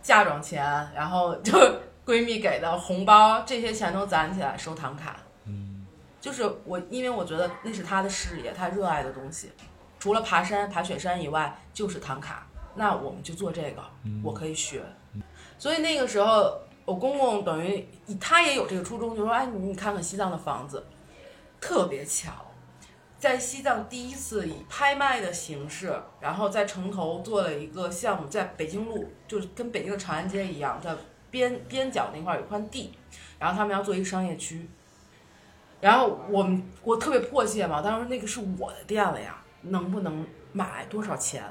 [0.03, 0.65] 嫁妆钱，
[0.95, 1.53] 然后就
[2.07, 5.17] 闺蜜给的红包，这些钱都攒起来收唐卡。
[5.47, 5.87] 嗯，
[6.21, 9.51] 就是我，因为我觉得那是他的事业，他热爱的东西，
[9.99, 12.47] 除了爬山、爬雪山以外，就是唐卡。
[12.75, 13.83] 那我们就做这个，
[14.23, 14.83] 我可以学。
[15.59, 17.89] 所以那个时候，我公公等于
[18.21, 20.85] 他也有这个初衷，就说：“哎，你你看看西藏的房子，
[21.61, 22.33] 特别巧。”
[23.25, 30.95] 在西藏第一次以拍卖的形式，然后在城头做了一个项目，在北京路，就是跟北京的长安街一样，在
[31.31, 32.93] 边边角那块儿有块地，
[33.39, 34.69] 然后他们要做一个商业区。
[35.81, 41.43] 然后我们我特别迫切嘛，当时那个是我的店了呀，能不能买多少钱？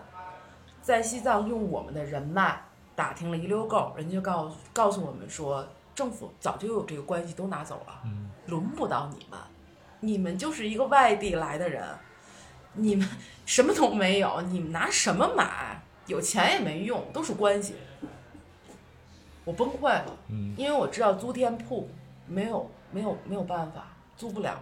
[0.80, 8.00] 在西藏用我们的人脉打听了一溜够，人家就告诉告诉我们说，政府早就有这个关系都拿走了，
[8.46, 9.40] 轮不到你们。
[10.04, 11.82] 你们就是一个外地来的人，
[12.74, 13.08] 你们
[13.46, 15.82] 什么都没有，你们拿什么买？
[16.08, 17.76] 有钱也没用，都是关系。
[19.46, 21.90] 我崩溃了，嗯因为我知道租店铺
[22.28, 23.88] 没有没有没有办法，
[24.18, 24.62] 租不了，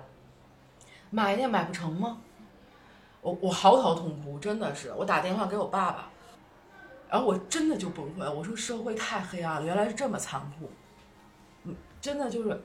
[1.10, 2.22] 买也买不成吗？
[3.22, 6.10] 我我嚎啕痛哭，真的是，我打电话给我爸爸，
[7.10, 10.70] 然后我真的就崩溃了，我说社会太黑暗了，原来是这么残酷，
[11.64, 12.62] 嗯，真的就是，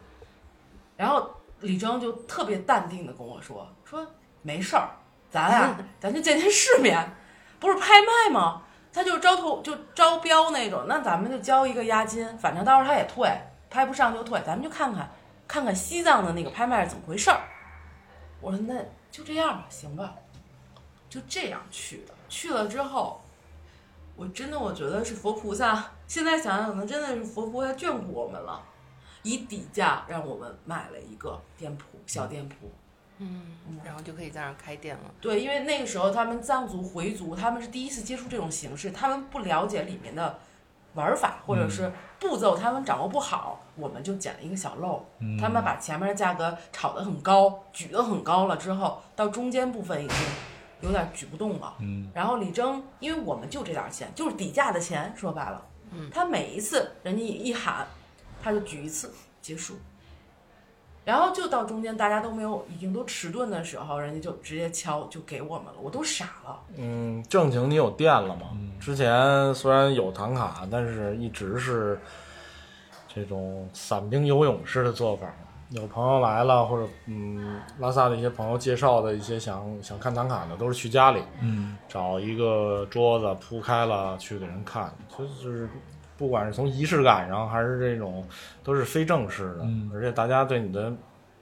[0.97, 4.07] 然后李征就特别淡定的跟我说说
[4.43, 4.91] 没事儿，
[5.31, 7.11] 咱呀、咱就见见世面，
[7.59, 8.63] 不是拍卖吗？
[8.93, 13.31] 他就招投就招标那种，那咱们就交一个押金，反正到时候他也退，
[13.69, 15.11] 拍不上就退，咱们就看看
[15.47, 17.41] 看看西藏的那个拍卖是怎么回事儿。
[18.41, 18.75] 我说那
[19.11, 20.15] 就这样吧，行吧，
[21.11, 22.15] 就这样去的。
[22.29, 23.21] 去了之后，
[24.15, 28.63] 我真的我觉得是佛菩萨，现在想想可能真的是佛菩萨眷顾我们了，
[29.27, 32.71] 以底价让我们买了一个店铺，小店铺。
[33.19, 35.03] 嗯，然后就可以在那儿开店了。
[35.21, 40.39] 对，因为那个时候他们藏族回族，他们是第一次接触这种形式，他们不了解里面的
[40.95, 45.05] 玩法或者是步骤，他们掌握不好，我们就捡了一个小漏。
[45.21, 50.17] 嗯他们把前面的价格炒得很高，举得很高了之后，到中间部分已经
[50.83, 51.75] 有点举不动了。
[51.81, 57.87] 嗯然后李征，因为我们就这点钱，就是底价的钱，说白了，嗯他每一次人家一喊，
[58.47, 59.75] 他就举一次结束。
[61.05, 66.61] 然后就到中间大家都没有，已经都迟钝的时候，人家就直接敲就给我们了，我都傻了。
[66.77, 68.57] 嗯，正经你有店了吗？
[68.79, 72.01] 之前虽然有唐卡，但是一直是
[73.13, 75.27] 这种散兵游勇式的做法。
[75.71, 85.69] 有朋友来了，或者嗯，拉萨的一些朋友介绍的一些想想看唐卡的，都是去家里嗯找一个桌子铺开了去给人看，就是
[86.17, 88.27] 不管是从仪式感上，还是这种
[88.65, 90.93] 都是非正式的，嗯而且大家对你的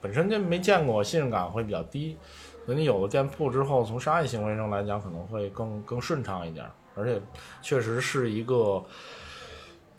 [0.01, 2.17] 本身就没见过，信任感会比较低。
[2.65, 7.21] 所以你有了店铺之后，从商业行为上来讲，可能会更更顺畅一点，而且
[7.61, 8.83] 确实是一个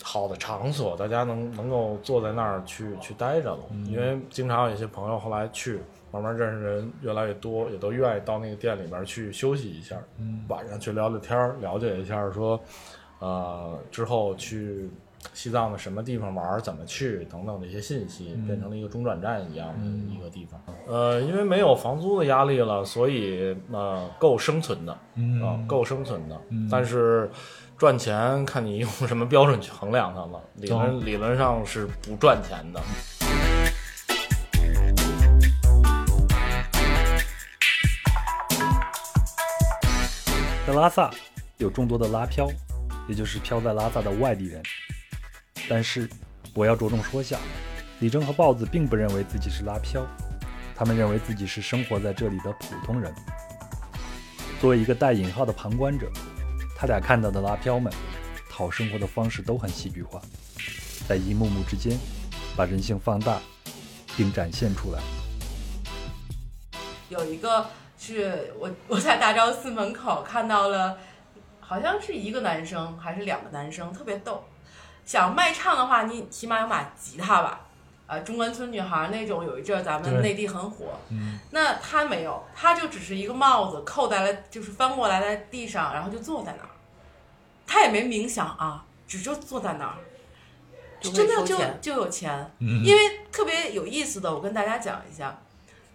[0.03, 3.63] 好的场所，大家能能够坐在那儿去去待着了。
[3.87, 9.97] 因为经常有一些朋友后来去，慢慢认识人越来越多，也都愿意到那个店里边去休息一下，
[10.49, 12.61] 晚上去聊聊天儿，了解一下说，
[13.19, 14.91] 呃，之后去
[15.33, 20.61] 西藏的什么地方玩儿、怎么去等等的一些信息，嗯变成了一个中转站一样的一个地方。
[20.87, 26.41] 呃，因为没有房租的压力了，所以呃够生存的，嗯啊、够生存的。
[26.71, 27.31] 但是
[27.77, 32.81] 赚钱看你用什么标准去衡量它了，理论、理论上是不赚钱的。
[40.67, 41.11] 在拉萨
[41.59, 42.49] 有众多的拉漂，
[43.09, 44.63] 也就是飘在拉萨的外地人。
[45.69, 46.09] 但是
[46.55, 47.39] 我要着重说下，
[48.01, 50.07] 李征和豹子并不认为自己是拉飘，
[50.75, 53.15] 他们认为自己是生活在这里的普通人。
[54.61, 56.11] 作为一个带引号的旁观者，
[56.77, 57.93] 他俩看到的拉飘们
[58.51, 60.21] 讨生活的方式都很戏剧化，
[61.07, 61.99] 在一幕幕之间
[62.57, 63.41] 把人性放大
[64.17, 65.01] 并展现出来。
[67.09, 67.67] 有一个
[67.99, 70.99] 是我我在大昭寺门口看到了，
[71.67, 74.45] 好像是一个男生还是两个男生，特别逗。
[75.05, 77.61] 想卖唱的话，你起码有把吉他吧。
[78.07, 80.87] 呃，中关村女孩那种，有一阵儿咱们内地很火。
[81.51, 86.71] 那他没有，他就只是一个帽子扣在了，就是翻过来在地上，然后就坐在那儿。
[87.67, 89.97] 他也没冥想啊，只就坐在那儿，
[91.01, 92.49] 真的就就有钱。
[92.61, 95.37] 因为特别有意思的，我跟大家讲一下，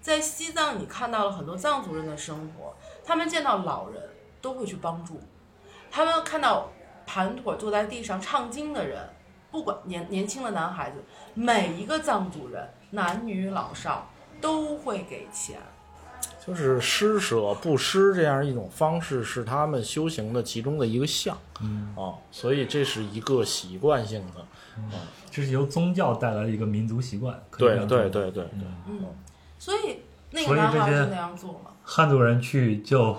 [0.02, 4.02] 在西藏你看到了很多藏族人的生活，他们见到老人
[4.42, 5.22] 都会去帮助，
[5.92, 6.72] 他们看到
[7.06, 9.08] 盘腿坐在地上唱经的人，
[9.52, 15.60] 不管年年轻的男孩子，每一个藏族人，男女老少都会给钱。
[16.46, 21.38] 就是施舍布施这样一种方式，是他们修行的其中的一个项。
[21.62, 24.46] 嗯啊，所以这是一个习惯性的。
[25.30, 27.40] 这是由宗教带来的一个民族习惯。
[27.58, 28.48] 对对对对对，
[28.88, 29.06] 嗯，
[29.60, 30.00] 所以
[30.32, 31.72] 那个男孩是那样做吗？
[31.84, 33.16] 汉族人去就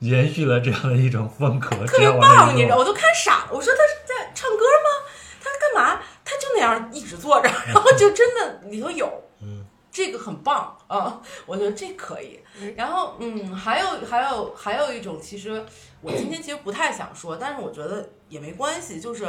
[0.00, 3.50] 延续了这样的一种风格，特别棒，你知道，我都看傻了。
[3.52, 5.08] 我说他是在唱歌吗？
[5.42, 6.02] 他干嘛？
[6.24, 12.40] 他就那样一直坐着，然后就真的里头有，嗯，这个很棒啊，我觉得这可以。
[12.74, 15.64] 然后嗯，还有还有还有一种，其实
[16.00, 19.26] 我今天其实不太想说，但是我觉得也没关系，就是。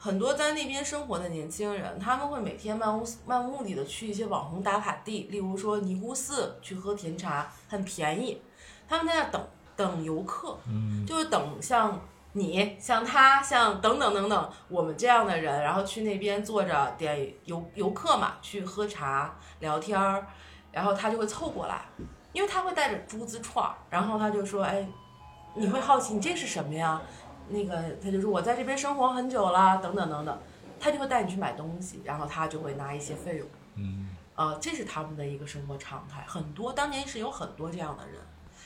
[0.00, 8.40] 很多在那边生活的年轻人，他们会每天漫无漫无目的的去一些网红打卡地，例如说尼姑寺去喝甜茶，很便宜。
[8.88, 11.98] 他们在那等等游客，嗯就是等像
[12.32, 20.26] 你、像他、像等等等等我们这样的人，然后去那边坐着点游游客嘛，去喝茶聊天儿，
[20.72, 21.82] 然后他就会凑过来，
[22.32, 24.86] 因为他会带着珠子串儿，然后他就说：“哎，
[25.54, 27.00] 你会好奇你这是什么呀？”
[27.48, 30.38] 那个他就说：“我在这边生活很久了，等等等等。”
[30.80, 33.48] 他就会带你去买东西，然后他就会拿一些费用。
[33.74, 36.22] 嗯，呃，这是他们的一个生活常态。
[36.26, 38.20] 很多当年是有很多这样的人，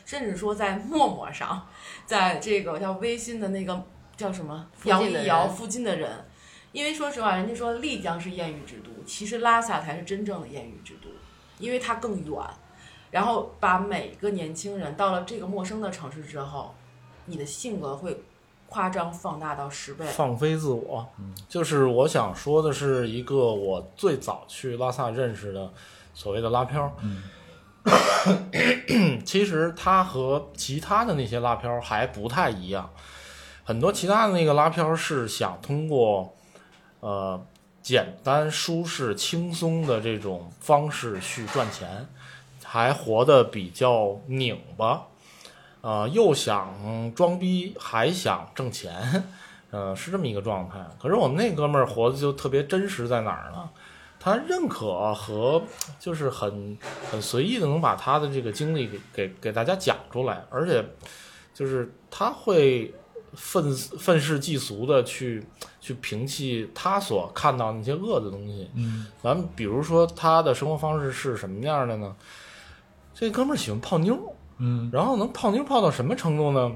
[0.04, 1.66] 甚至说在陌陌上，
[2.06, 3.82] 在这个叫微信的那个
[4.16, 6.10] 叫什么摇一摇附近的人，
[6.72, 11.08] 因为说实话，人家说丽江是艳遇之都，其实拉萨才是真正的艳遇之都，
[11.58, 12.40] 因为它更远。
[13.10, 16.74] 然后把每个年轻人到了这个陌生的城市之后，
[17.26, 18.22] 你的性格会
[18.70, 20.06] 夸张放大到十倍。
[20.06, 21.06] 放飞自我。
[21.46, 25.70] 就是我想说的是，一个我最早去拉萨认识的
[26.14, 26.90] 所谓的拉漂。
[29.24, 32.90] 其实它和其他的那些拉漂还不太一样。
[33.64, 36.34] 很多其他的那个拉漂是想通过
[37.00, 37.40] 呃
[37.82, 42.06] 简单、舒适、轻松的这种方式去赚钱，
[42.62, 45.02] 还活得比较拧巴。
[45.80, 49.24] 呃，又想装逼，还想挣钱，
[49.72, 50.78] 呃，是这么一个状态。
[51.00, 53.68] 可是我们那哥们儿活的就特别真实，在哪儿呢？
[54.24, 55.60] 他认可和
[55.98, 56.78] 就是很
[57.10, 60.84] 很随意的能把他的这个经历给给给大家讲出来，而且
[61.52, 62.94] 就是他会
[63.32, 65.44] 愤愤世嫉俗的去
[65.80, 68.70] 去摒弃他所看到那些恶的东西。
[68.76, 72.14] 嗯，咱们比如说他的生活方式是什么样的呢？
[73.12, 74.16] 这哥们儿喜欢泡妞。
[74.58, 76.70] 嗯，然后能泡妞泡到什么程度呢？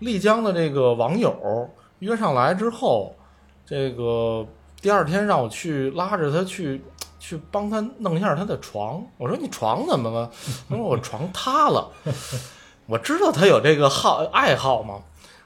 [0.00, 1.70] 丽江的这个网友
[2.00, 3.16] 约上来之后，
[3.64, 4.46] 这个
[4.86, 6.80] 第二天让我去拉着他去
[7.18, 9.04] 去帮他弄一下他的床。
[9.18, 10.30] 我说你床怎么了？
[10.68, 11.90] 他说我床塌了。
[12.86, 15.00] 我知道他有这个好爱好嘛。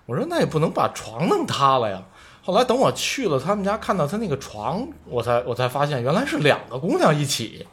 [0.05, 2.03] 我说那也不能把床弄塌了呀。
[2.43, 7.67] 后来等我去了他们家，看到他那个床，我才我才发现原来是两个姑娘一起，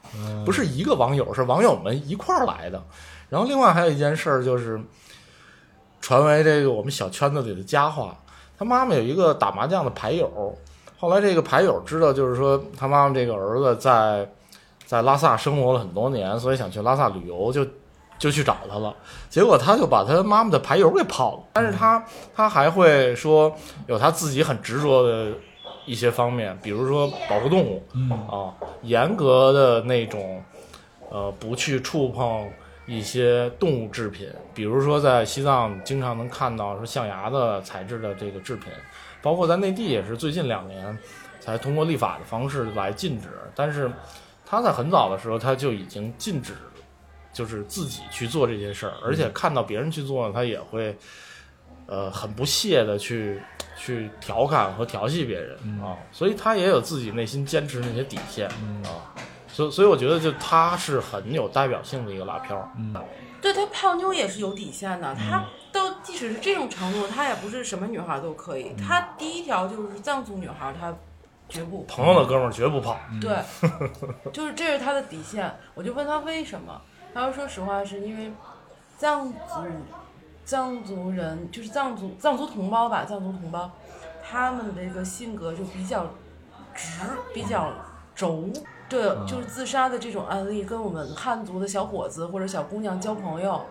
[0.45, 2.81] 不是一个网友，是网友们一块儿来的。
[3.27, 4.81] 然后另外还有一件事儿，就是
[5.99, 8.17] 传为这个我们小圈子里的佳话。
[8.57, 10.57] 他妈妈有一个打麻将的牌友，
[10.97, 14.27] 后来这个牌友知道，就是说他妈妈这个儿子在
[14.85, 17.65] 在拉萨生活了很多年，所以想去拉萨旅游，就
[18.17, 18.95] 就去找他了。
[19.29, 22.03] 结果他就把他妈妈的牌友给泡了，但是他
[22.35, 23.53] 他还会说
[23.85, 25.31] 有他自己很执着的
[25.85, 30.43] 一些方面，比如说保护动物，嗯啊，严格的那种，
[31.11, 32.49] 呃，不去触碰
[32.87, 38.71] 一些动物制品，比如说在西藏经常能看到说象牙的材质的这个制品，
[39.27, 40.97] 包括在内地也是最近两年
[41.41, 43.91] 才通过立法的方式来禁止，但是
[44.45, 46.53] 他在很早的时候他就已经禁止，
[47.33, 50.97] 就是自己去做这些事儿，而且看到别人去做呢，他也会。
[51.89, 53.41] 呃，很不屑的去
[53.77, 58.45] 去调侃和调戏别人、啊，所以他也有自己内心坚持那些底线、
[58.83, 59.15] 啊，
[59.47, 62.69] 所以所以我觉得就他是很有代表性的一个拉票，
[63.41, 68.73] 对他泡妞也是有底线的，他到即使是这种程度，他也不是什么女孩都可以。
[68.75, 70.93] 他第一条就是藏族女孩，他
[71.49, 73.37] 绝不朋友的哥们儿绝不泡，对，
[74.33, 75.53] 就是这是他的底线。
[75.75, 76.81] 我就问他为什么，
[77.13, 78.31] 他说说实话是因为
[78.97, 79.37] 藏族
[80.43, 83.71] 藏族人就是藏族藏族同胞吧，藏族同胞
[84.27, 86.05] 他们的这个性格就比较
[86.73, 87.01] 直，
[87.33, 87.71] 比较
[88.15, 88.49] 轴。
[88.89, 93.65] 对，就是自杀的这种案例，跟我们汉族的小伙子或者小姑娘交朋友，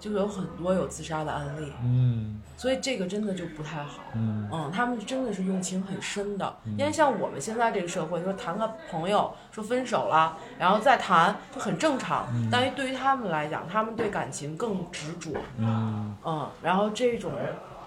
[0.00, 1.72] 就有很多有自杀的案例。
[1.82, 4.02] 嗯所以这个真的就不太好。
[4.14, 12.26] 嗯嗯，他们真的是用情很深的，因为像我们现在这个社会，说谈个朋友，说分手了，然后再谈就很正常。
[12.50, 15.30] 但是对于他们来讲，他们对感情更执着。
[15.56, 17.30] 嗯嗯，然后这种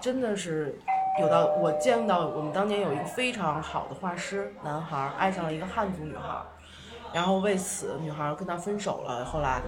[0.00, 0.78] 真的是
[1.20, 6.46] 有到我见到我们当年有一个非常好的画师男孩儿爱上了一个汉族女孩儿，
[7.14, 9.60] 然后为此女孩跟他分手了，后来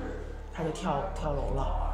[0.52, 1.90] 他就跳跳楼了。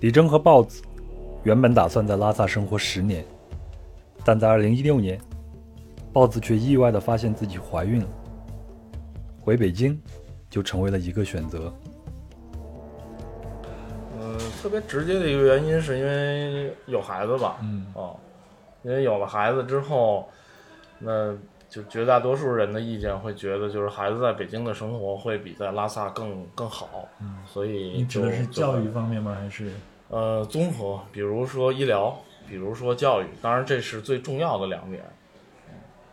[0.00, 0.82] 李征和豹子
[1.42, 3.24] 原本打算在拉萨生活十年，
[4.26, 5.20] 但在2016年，
[6.12, 8.08] 豹子却意外地发现自己怀孕了。
[9.40, 9.96] 回北京
[10.50, 11.72] 就成为了一个选择。
[14.18, 18.16] 嗯，特别直接的一个原因是因为有孩子吧，嗯哦，
[18.82, 20.28] 因为有了孩子之后，
[20.98, 21.32] 那
[21.68, 29.36] 就绝大多数人的意见会觉得，就是孩子在北京的生活会比在拉萨更更好，嗯，所以你指的是教育方面吗？
[29.40, 29.70] 还是
[30.08, 32.16] 呃，综合，比如说医疗，
[32.48, 35.02] 比如说教育，当然这是最重要的两点。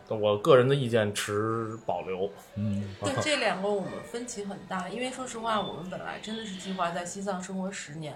[0.08, 2.30] 嗯，我个人的意见持保留。
[2.56, 8.14] 嗯对这两个我们分歧很大，因为说实话，我们本来真的是计划在西藏生活十年。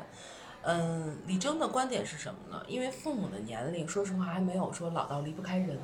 [0.63, 2.63] 嗯，李征的观点是什么呢？
[2.67, 5.79] 因为父母的年龄，说实话还没有说老到离不开人。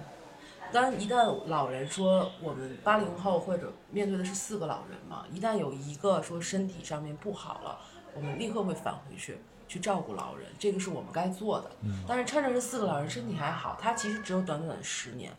[0.73, 7.79] 当然，一旦老人说我们八零后或者面对的是四个老人嘛，一旦有一个说身体上面不好了，
[8.15, 11.71] 我们立刻会返回去去照顾老人，这个是我们该做的。
[12.07, 15.33] 但是趁着这四个老人身体还好，他其实只有短短的十年。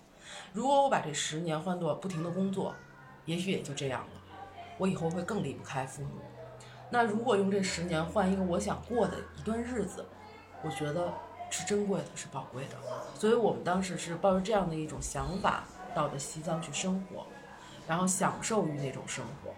[0.53, 2.75] 如果我把这十年换作不停的工作，
[3.25, 4.21] 也许也就这样了。
[4.77, 6.09] 我以后会更离不开父母。
[6.89, 10.05] 那如果用这十年换一个我想过的一段日子，
[10.61, 11.13] 我觉得
[11.49, 12.75] 是珍贵的，是宝贵的。
[13.15, 15.63] 所以我们当时是抱着这样的一种想法
[15.95, 17.25] 到的西藏去生活，
[17.87, 19.51] 然后享受于那种生活。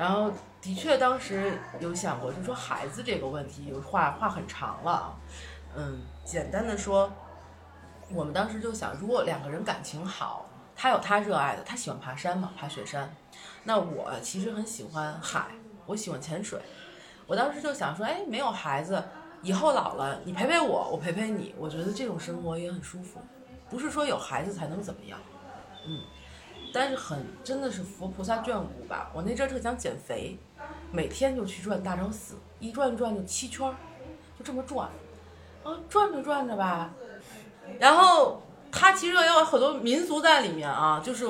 [0.00, 0.32] 然后
[0.62, 5.14] 的确当时有想过，就说孩子这个问题，有话话很长了。
[5.76, 7.12] 嗯，简单的说，
[8.14, 13.14] 我们当时就想，如果两个人感情好，他有他热爱的，他喜欢爬山嘛，爬雪山。
[13.64, 15.48] 那我其实很喜欢海，
[15.84, 16.58] 我喜欢潜水。
[17.26, 19.04] 我当时就想说，哎，没有孩子，
[19.42, 23.20] 以后老了，你陪陪我，我陪陪你，我觉得这种生活也很舒服。
[23.68, 25.18] 不是说有孩子才能怎么样，
[25.86, 26.00] 嗯，
[26.72, 29.10] 但是很真的是佛菩萨眷顾吧。
[29.14, 30.38] 我那阵儿特想减肥，
[30.92, 33.74] 每天就去转大昭寺，一转转就七圈儿，
[34.38, 34.88] 就这么转，
[35.64, 36.90] 啊，转着转着吧，
[37.78, 41.26] 然后它其实也有很多民俗在里面啊，就是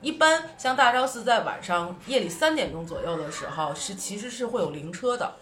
[0.00, 5.34] 一般像大昭寺在晚上夜里三点钟左右的时候，是其实是会有灵车的，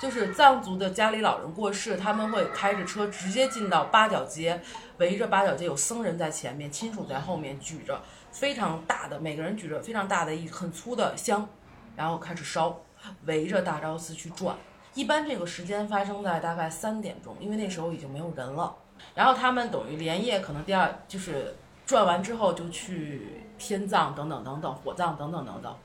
[0.00, 4.60] 就是藏族的家里老人过世，他们会开着车直接进到八角街，
[4.98, 8.00] 围着八角街有僧人在前面，亲属在后面举着
[8.30, 11.48] 非常大的，每个人举着非常大的一很粗的香，
[11.96, 12.80] 然后开始烧，
[13.24, 14.56] 围着大昭寺去转。
[14.94, 18.74] 一般这个时间发生在大概三点钟，因为那时候已经没有人了。
[19.14, 21.54] 然后他们等于连夜，可能第二就是
[21.86, 25.76] 转完之后就去天葬等等等等，火葬等等等等。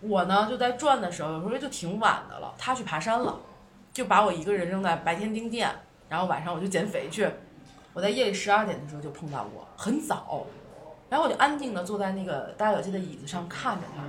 [0.00, 3.36] 我呢就在转的时候，有时候就挺晚的了，他去爬山了，
[3.92, 5.74] 就把我一个人扔在白天丁店，
[6.08, 7.28] 然后晚上我就减肥去。
[7.92, 10.46] 我在夜里十二点的时候就碰到过，很早，
[11.16, 14.02] 然后我就安静的坐在那个大小街的椅子上看着他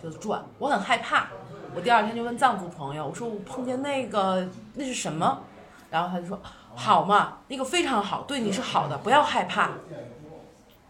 [0.00, 1.26] 就转，我很害怕。
[1.74, 5.42] 我第二天就问藏族朋友，我说我碰见那个那是什么？
[5.90, 6.40] 然后他就说
[6.76, 9.72] 好嘛，那个非常好，对你是好的，不要害怕。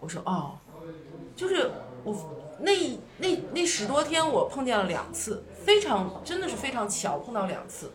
[0.00, 0.58] 我说哦，
[1.34, 1.70] 就是
[2.02, 2.14] 我
[2.58, 2.70] 那
[3.16, 7.90] 那那十多天我碰见了两次，非常真的是非常巧碰到两次，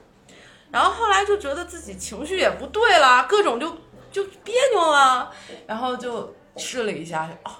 [0.71, 3.69] 然后后来就觉得自己情绪也不对了，各种就
[4.11, 5.31] 就别扭了，
[5.67, 7.51] 然后就试了一下，哦，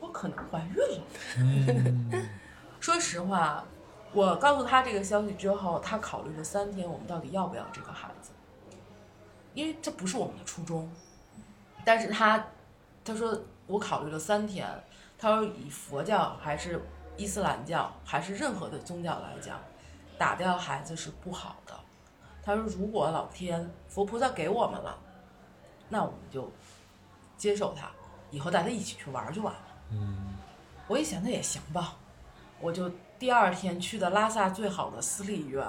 [0.00, 2.20] 我可能怀孕了。
[2.80, 3.64] 说实话，
[4.12, 8.30] 我告诉他这个消息之后，他考虑了三天，我们到底要不要这个孩子，
[9.54, 10.90] 因为这不是我们的初衷。
[11.84, 12.46] 但是他
[13.04, 14.68] 他说我考虑了三天，
[15.18, 16.80] 他说以佛教还是
[17.16, 19.58] 伊斯兰教还是任何的宗教来讲，
[20.18, 21.74] 打掉孩子是不好的。
[22.42, 24.98] 他说如果老天佛菩萨给我们了，
[25.88, 26.50] 那我们就
[27.38, 27.90] 接受他，
[28.34, 29.60] 以后带他一起去玩儿就完了。
[29.92, 30.34] 嗯，
[30.88, 31.94] 我一想那也行吧，
[32.60, 35.64] 我就第二天去的拉萨最好的私立医院，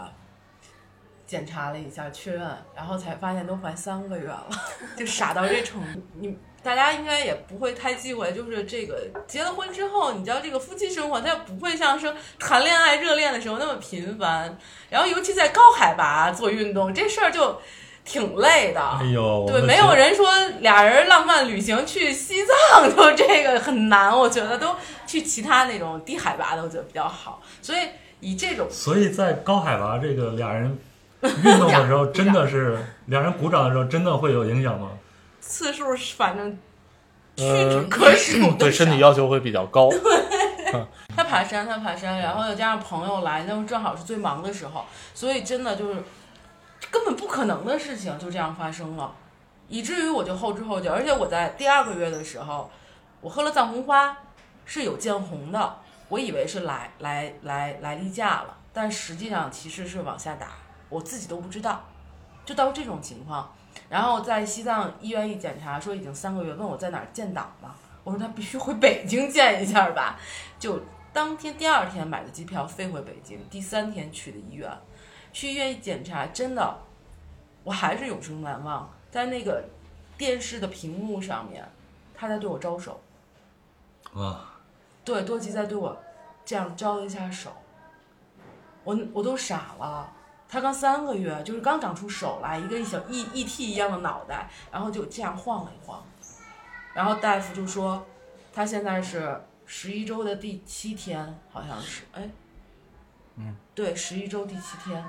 [1.28, 4.48] 检查了一下确认，然后才发现都怀三个月了，
[4.98, 6.02] 就傻到这程度。
[6.16, 14.58] 你大家应该也不会太忌讳，就是这个结了婚之后，你知道这个夫妻生活，它不会像说谈恋爱热恋的时候那么频繁，
[14.90, 17.62] 然后尤其在高海拔做运动这事儿就
[18.06, 18.80] 挺累的。
[18.80, 20.28] 哎呦，对，没有人说
[20.62, 24.16] 俩人浪漫旅行去西藏， 就这个很难。
[24.16, 24.76] 我觉得都
[25.08, 27.42] 去其他那种低海拔的，我觉得比较好。
[27.62, 27.80] 所以
[28.20, 30.78] 以这种所以在高海拔这个俩人
[31.22, 32.78] 运动的时候，真的是
[33.08, 34.92] 俩人鼓掌的时候，真的会有影响吗？
[35.42, 36.52] 次数，反正
[37.36, 39.90] 屈指呃，可数的对身体要求会比较高。
[39.90, 40.00] 对
[41.16, 44.84] 他爬山，他爬山，然后又加上朋友来，那么正好是最忙的时候，
[45.14, 46.04] 所以真的就是
[46.92, 49.14] 根本不可能的事情就这样发生了，
[49.68, 52.70] 以至于我就后知后觉，而且我在第二个月的时候，
[53.22, 54.18] 我喝了藏红花
[54.66, 55.80] 是有见红的，
[56.10, 60.48] 我以为是来来来来例假了，但实际上其实是往下打，
[60.90, 61.84] 我自己都不知道，
[62.46, 63.52] 就到这种情况。
[63.90, 70.18] 然后在西藏医院一检查，说已经三个月，问我在哪儿建档嘛，我说他必须回北京见一下吧，
[70.58, 70.80] 就
[71.12, 74.70] 当天第二天买的机票飞回北京，第三天去的医院，
[75.36, 76.78] 去医院一检查，真的，
[77.66, 79.62] 我还是永生难忘，在那个
[80.18, 81.70] 电视的屏幕上面，
[82.16, 83.02] 他在对我招手，
[84.14, 84.56] 啊，
[85.04, 86.02] 对，多吉在对我
[86.46, 87.52] 这样招了一下手，
[88.86, 90.10] 我我都傻了。
[90.48, 96.02] 他刚三个月，就是刚长出手来，一个小 E E T 一样的脑袋，然后就这样晃了一晃，
[96.94, 98.06] 然后大夫就说，
[98.54, 102.30] 他现在是十一周的第七天，好像是，哎，
[103.36, 105.04] 嗯，对，十一周第七天，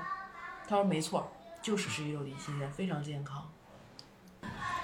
[0.67, 3.47] 他说没错，就是十一周第七天，非常健康。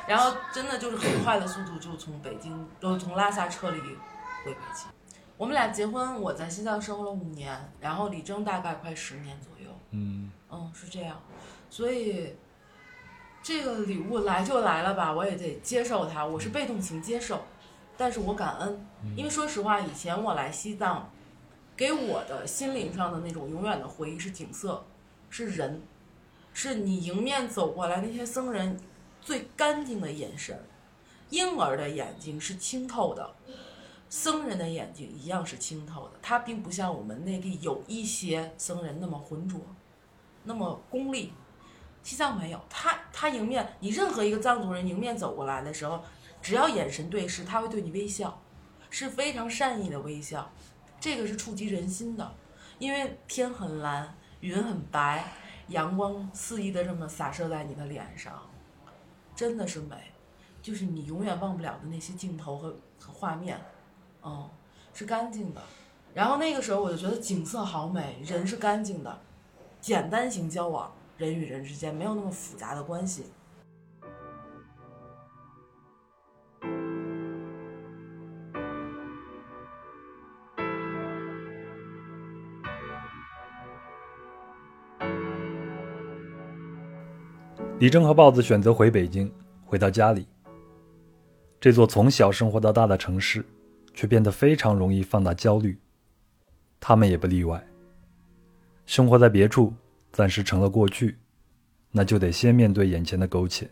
[0.07, 4.87] 然后真的就是很快的速度就从北京，都从拉萨撤离回北京。
[5.37, 9.71] 我们俩结婚，我在西藏生活了五年，然后李征大概快十年左右。
[9.91, 11.19] 嗯，嗯，是这样，
[11.69, 12.35] 所以
[13.41, 17.43] 这个礼物来就来了吧，我也得接受它，我是被动型接受，
[17.97, 21.09] 但是我感恩，因为说实话，以前我来西藏，
[21.75, 24.85] 给我的心灵上的那种永远的回忆是景色，
[25.35, 25.81] 是人，
[26.53, 28.79] 是你迎面走过来那些僧人
[29.19, 30.63] 最干净的眼神，
[31.31, 33.35] 婴儿的眼睛是清透的。
[34.07, 39.59] 僧人的眼睛一样是清透的，他并不像我们内地有一些僧人那么浑浊，
[40.43, 41.33] 那么功利。
[42.03, 46.03] 西藏没有，他他迎面，你任何一个藏族人迎面走过来的时候，
[46.43, 48.39] 只要眼神对视，他会对你微笑，
[48.91, 50.53] 是非常善意的微笑，
[50.99, 52.35] 这个是触及人心的，
[52.77, 55.23] 因为天很蓝，云很白，
[55.69, 58.41] 阳光肆意的这么洒射在你的脸上，
[59.33, 59.95] 真的是美，
[60.61, 63.57] 就是你永远忘不了的那些镜头和和画面。
[64.21, 64.49] 嗯，
[64.93, 65.61] 是干净的。
[66.13, 69.17] 然后那个时候我就觉得景色好美，人是干净的，
[69.79, 73.31] 简单型交往，人与人之间没有那么复杂的关系。
[87.83, 89.29] 李征和豹子选择回北京，
[89.65, 90.25] 回到家里。
[91.59, 93.45] 这座从小生活到大的城市，
[93.93, 95.77] 却变得非常容易放大焦虑。
[96.79, 97.61] 他们也不例外。
[98.85, 99.73] 生活在别处，
[100.13, 101.17] 暂时成了过去，
[101.91, 103.69] 那就得先面对眼前的苟且。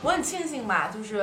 [0.00, 1.18] 我很庆幸吧，就是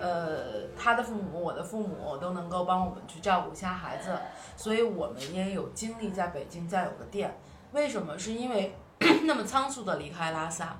[0.00, 4.18] 呃，他的父母、我的父母都能够帮我们去照顾一下孩子，
[4.56, 7.32] 所以我们也有精力在北京再有个店。
[7.70, 8.18] 为什么？
[8.18, 8.74] 是因为
[9.24, 10.76] 那么仓促的离开拉萨，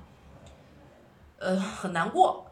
[1.38, 2.46] 呃，很难过。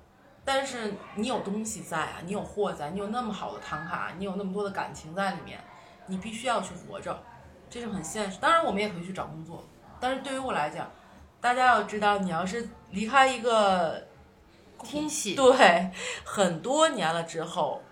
[0.45, 5.61] 但是你有东西在啊，你有货在，你有那么好的唐卡，你有那么多的感情在里面，
[6.07, 7.23] 你必须要去活着，
[7.69, 8.39] 这是很现实。
[8.41, 9.63] 当然，我们也可以去找工作，
[10.01, 10.91] 但是对于我来讲，
[11.41, 14.03] 大家要知道，你要是离开一个
[14.83, 15.91] 体系对，
[16.25, 17.83] 很多年了之后，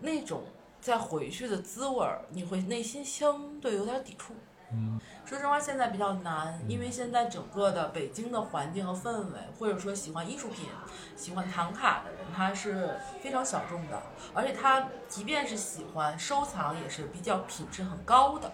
[0.00, 0.42] 那种
[0.80, 4.34] 再回去的滋味儿，你会内心相对有点抵触。
[4.72, 10.66] 嗯，说实话，现在比较难，因为现在整个的北京的环境和氛围，或者说喜欢艺术品、
[11.16, 14.02] 喜欢唐卡的人，他是非常小众的，
[14.32, 18.52] 而且他即便是喜欢收藏，也是比较品质很高的。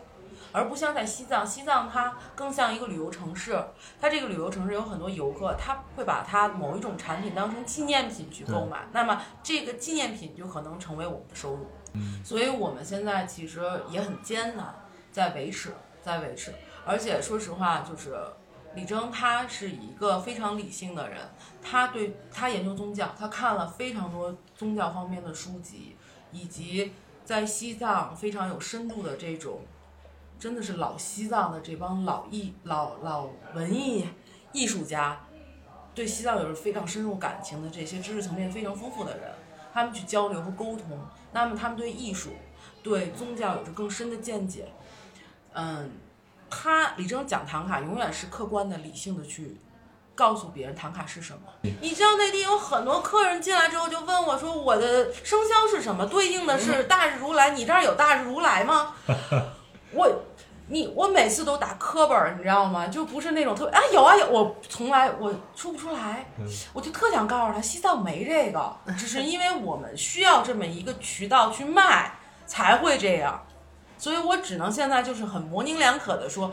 [0.52, 3.62] 而不像在西藏，西藏它更像一个旅游城市，
[4.00, 11.66] 它这个旅游城市有很多游客，他会把它某一种产品当成纪念品去购买，那么这个纪念品就可能成为我们的收入。
[11.92, 13.60] 嗯，所以我们现在其实
[13.90, 14.74] 也很艰难，
[15.12, 15.74] 在维持，
[16.06, 16.54] 在维持。
[16.86, 18.16] 而且说实话，就是
[18.76, 21.18] 李征他是一个非常理性的人，
[21.60, 25.96] 他对他研究宗教，他看了非常多宗教方面的书籍，
[26.30, 26.92] 以及
[27.24, 29.60] 在西藏非常有深度的这种。
[30.38, 34.06] 真的是老西藏的这帮老艺老老文艺
[34.52, 35.18] 艺术家，
[35.94, 39.32] 对西藏有着非常深入感情的这些知识层面非常丰富的人，
[39.72, 41.00] 他们去交流和沟通，
[41.32, 42.32] 那么他们对艺术、
[42.82, 44.68] 对宗教有着更深的见解。
[45.56, 45.90] 嗯，
[46.50, 49.58] 他李征讲唐卡永远是客观的、理性的去
[50.14, 51.40] 告诉别人唐卡是什么。
[51.80, 56.04] 你知道内地有很多客人进来之后就问我说：“我的生肖是什么？
[56.06, 58.94] 对应的是大日如来，你这儿有大日如来吗？”
[59.92, 60.06] 我，
[60.68, 62.86] 你我每次都打磕巴儿，你知道吗？
[62.88, 66.26] 就不是那种特别啊有啊有，我从来我说不出来，
[66.74, 72.12] 我就特想告诉他，西藏没这个，只是因为我们需要这么一个渠道去卖
[72.46, 73.42] 才会这样，
[73.98, 76.52] 所以我只能现在就是很模棱两可的说，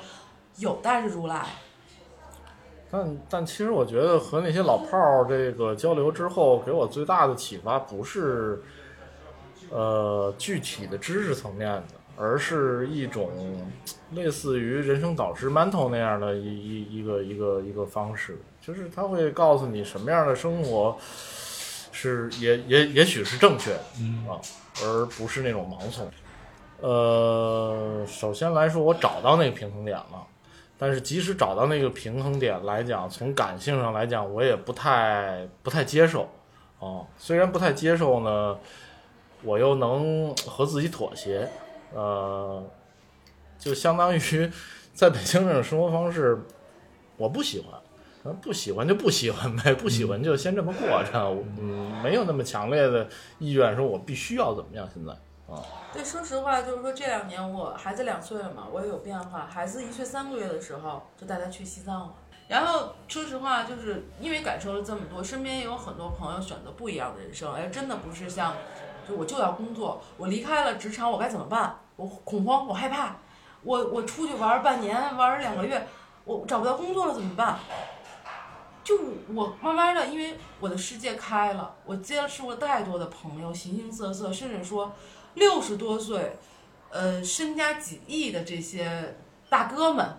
[0.58, 1.46] 有但是如来，
[2.90, 8.62] 但但其实我觉得和那些老炮儿这个交流之后，给我最大的启发不是，
[9.70, 11.84] 呃具体的知识层面的，
[12.18, 13.30] 而是一种
[14.12, 20.96] 类似于人生导师 mentor 那样的一一一个一个一个方式，就是他会告诉你什么样的生活
[21.92, 23.80] 是也也也许是正确的
[24.32, 24.40] 啊，
[24.84, 26.10] 而不是那种盲从。
[26.84, 30.28] 呃，首先来说，我找到那个平衡点了。
[30.78, 36.28] 但是即使找到那个平衡点来讲，从感性上来讲，我也不太不太接受，
[36.80, 38.58] 哦，虽然不太接受呢，
[39.44, 41.48] 我又能和自己妥协，
[41.94, 42.62] 呃，
[43.58, 44.52] 就相当于
[44.94, 46.38] 在北京这种生活方式，
[47.16, 47.80] 我不喜欢，
[48.24, 53.08] 呃不喜欢就不喜欢呗，不喜欢就先这么过着，嗯，没有那么强烈的
[53.40, 55.14] 意愿说我必须要怎么样，现在
[55.92, 59.46] 对，说实话，就是说这两年我孩子两岁了嘛，我也有变化。
[59.46, 62.14] 孩子一岁三个月的时候，就带他去西藏了。
[62.48, 67.54] 然后说实话，就是因为感受了这么多，身边也有很多朋友选择不一样的人生。
[67.54, 68.54] 哎，真的不是像，
[69.08, 71.78] 就我就要工作，我离开了职场，我该怎么办？
[71.96, 73.16] 我恐慌，我害怕，
[73.64, 75.88] 我我出去玩半年，玩两个月，
[76.26, 77.58] 我找不到工作了怎么办？
[78.84, 79.00] 就
[79.34, 84.92] 我慢慢的，因为我的世界开了，我接触了太多的朋友，形形色色，甚至说
[85.36, 86.38] 六十多岁，
[86.90, 89.16] 呃，身家几亿的这些
[89.50, 90.18] 大哥们，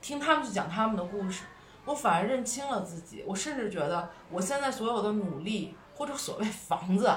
[0.00, 1.44] 听他们去讲他们的故事，
[1.84, 3.22] 我反而认清了自己。
[3.26, 7.10] 我甚至觉得，我现在所有的努力，或者所谓房子，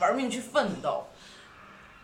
[0.00, 1.04] 玩命去奋斗，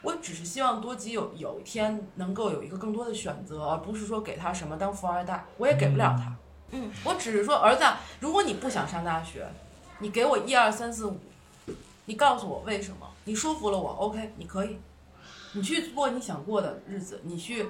[0.02, 6.32] 我只是希望多吉有有一天能够有一个更多的选择，而不是说给他什么当富二代，我也给不了他。
[6.70, 7.84] 嗯，我只是说，儿子，
[8.20, 9.46] 如果你不想上大学，
[9.98, 11.18] 你给我一二三四五，
[12.06, 14.78] 你告诉我为什么，你说服了我，OK，你可以，
[15.52, 17.68] 你去过你想过的日子，你去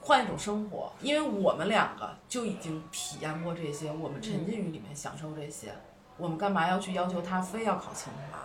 [0.00, 5.74] 换一种生活，因为我们两个就已经体验过这些，我们沉浸于里面享受这些，
[6.16, 8.38] 我们干嘛要去要求他非要考清华？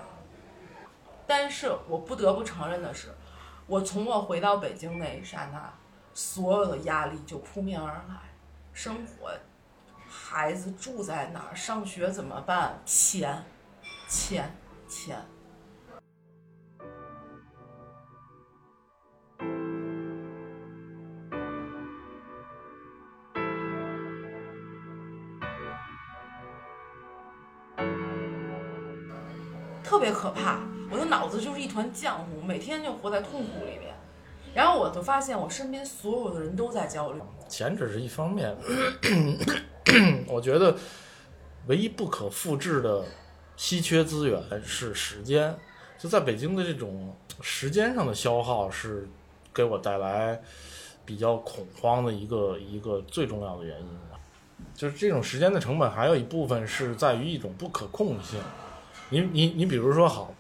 [1.26, 3.14] 但是我不得不承认的是，
[3.66, 5.74] 我从我回到北京那一刹那，
[6.14, 8.16] 所有的压力就扑面而来。
[8.74, 9.32] 生活，
[10.06, 12.82] 孩子住在哪儿，上学怎么办？
[12.86, 13.42] 钱，
[14.08, 14.56] 钱，
[14.88, 15.18] 钱。
[29.84, 33.94] 特别可怕，我的脑子就是一团浆糊，每天就活在痛苦里面。
[34.54, 37.22] 然后我就发现，我身边所有的人都在焦虑。
[37.48, 38.56] 钱只是一方面，
[40.28, 40.76] 我觉得
[41.68, 43.06] 唯一不可复制的
[43.56, 45.56] 稀缺资源是时间。
[45.98, 49.08] 就在北京的这种时间上的消耗，是
[49.54, 50.42] 给我带来
[51.06, 53.88] 比较恐慌的一个一个最重要的原因。
[54.76, 58.40] 就是这种时间的成本，还有一部分是在于一种不可控性。
[59.10, 60.34] 你你你，比如说好，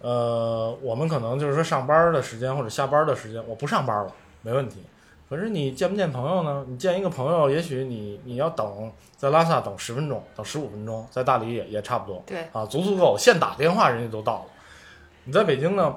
[0.00, 4.12] 呃，我们可能就是说上班的时间或者下班的时间，我不上班了，
[4.42, 4.82] 没问题。
[5.30, 6.64] 可是你见不见朋友呢？
[6.68, 12.20] 你见一个朋友，也许你你要等在拉萨等十分钟，等十五分钟，在大理也也差不多。
[12.26, 14.46] 对啊，足足够，现打电话人家都到了。
[15.22, 15.94] 你在北京呢，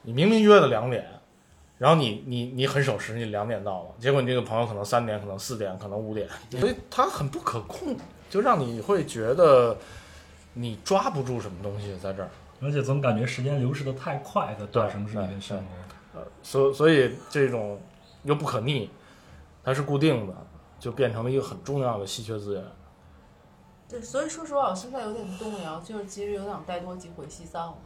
[0.00, 1.06] 你明明约的两点，
[1.76, 7.94] 然后你你你很守时，你两点到了，结果你这个朋友可能三点，可能四点，可能五点，所以他很不可控，
[8.30, 9.76] 就让你会觉得
[10.54, 12.30] 你抓不住什么东西在这儿。
[12.62, 15.64] 而且总感觉时间流逝的太快，在大城市里面生活。
[16.18, 17.78] 呃，所所以这种
[18.22, 18.90] 又不可逆，
[19.64, 20.34] 它是固定的，
[20.78, 22.64] 就变成了一个很重要的稀缺资源。
[23.88, 27.76] 对，所以说实话，我现在有点动摇，就是其实有点带多几回西藏了。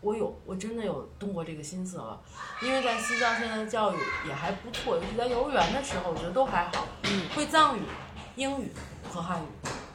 [0.00, 2.20] 我有，我真的有动过这个心思了，
[2.62, 3.96] 因为在西藏现在的教育
[4.26, 6.86] 也还不错，尤其在幼儿园的时候，我觉得都还好。
[7.04, 7.82] 嗯，会藏语、
[8.36, 8.72] 英语
[9.10, 9.46] 和汉语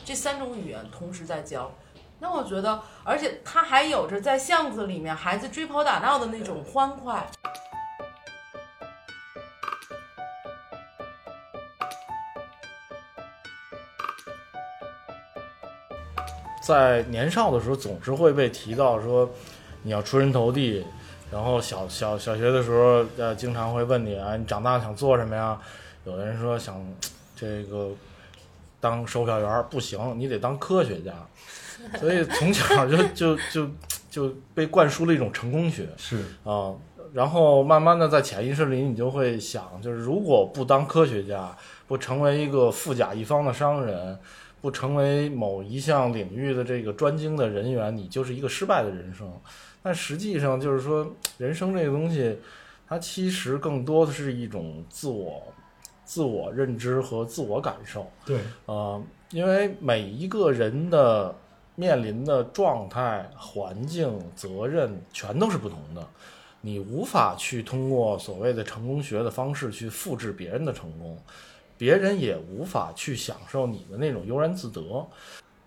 [0.03, 1.71] 这三种语言同时在教。
[2.19, 7.25] 那我觉得，而且它还有着在巷子里面孩子追跑打闹的那种欢快。
[16.65, 19.29] 在年少的时候，总是会被提到说
[19.81, 20.85] 你要出人头地，
[21.29, 25.59] 然后小小小学的时候，呃，经常会问你啊，你长大想做什么呀？
[26.05, 26.81] 有的人说想
[27.35, 27.89] 这个
[28.79, 31.11] 当售票员，不行，你得当科学家。
[31.99, 33.69] 所以从小就 就就
[34.09, 35.89] 就被灌输了一种成功学。
[35.97, 36.71] 是啊，
[37.11, 41.53] 然后慢慢的在潜意识里，你就会想，就是如果不当科学家，
[41.87, 44.17] 不成为一个富甲一方的商人，
[44.63, 49.29] 不成为某一项领域的这个专精的人员，你就是一个失败的人生。
[49.81, 51.05] 但实际上就是说，
[51.37, 52.39] 人生这个东西，
[52.87, 55.43] 它其实更多的是一种自我、
[56.05, 58.09] 自我认知和自我感受。
[58.25, 61.35] 对，呃，因为每一个人的
[61.75, 66.07] 面临的状态、环境、责任全都是不同的，
[66.61, 71.17] 你无法去通过所谓的成功学的方式去复制别人的成功，
[71.83, 75.05] 别人也无法去享受你的那种悠然自得。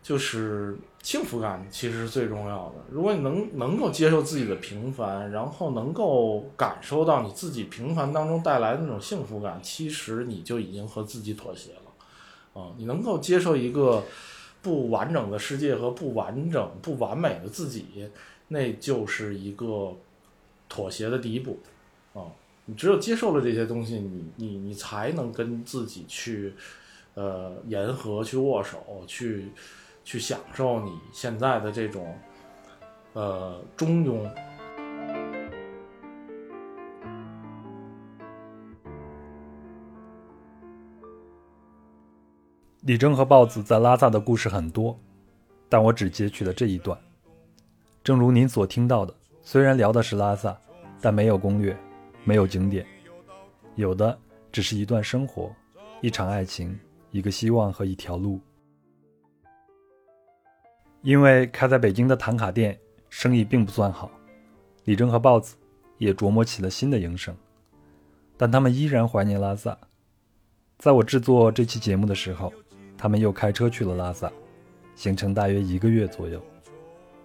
[0.02, 2.74] 就是幸福感其实是最重要的。
[2.90, 12.62] 如果你能能够接受自己的平凡，然后能够感受到你自己平凡当中带来的那种幸福感，其实你就已经和自己妥协了。
[12.62, 14.02] 啊，你能够接受一个
[14.62, 18.08] 不完整的世界和不完整、不完美的自己，
[18.48, 19.92] 那就是一个
[20.66, 21.58] 妥协的第一步。
[22.14, 22.30] 啊，
[22.68, 26.52] 你只有接受了这些东西，你你你才能跟自己去
[27.14, 29.52] 呃言和、去握手、去
[30.02, 32.18] 去享受你现在的这种
[33.12, 34.28] 呃中庸。
[42.80, 44.98] 李征和豹子在拉萨的故事很多，
[45.68, 46.98] 但我只截取了这一段。
[48.02, 50.56] 正如您所听到的，虽然聊的是拉萨，
[51.00, 51.76] 但没有攻略，
[52.26, 52.84] 没有景点，
[53.76, 54.18] 有的
[54.50, 55.54] 只是一段生活，
[56.00, 56.76] 一场爱情，
[57.12, 58.40] 一个希望和一条路。
[61.02, 62.76] 因为开在北京的唐卡店
[63.10, 64.10] 生意并不算好，
[64.86, 65.54] 李征和豹子
[65.98, 67.32] 也琢磨起了新的营生，
[68.36, 69.78] 但他们依然怀念拉萨。
[70.78, 72.52] 在我制作这期节目的时候，
[72.98, 74.32] 他们又开车去了拉萨，
[74.96, 76.42] 行程大约一个月左右。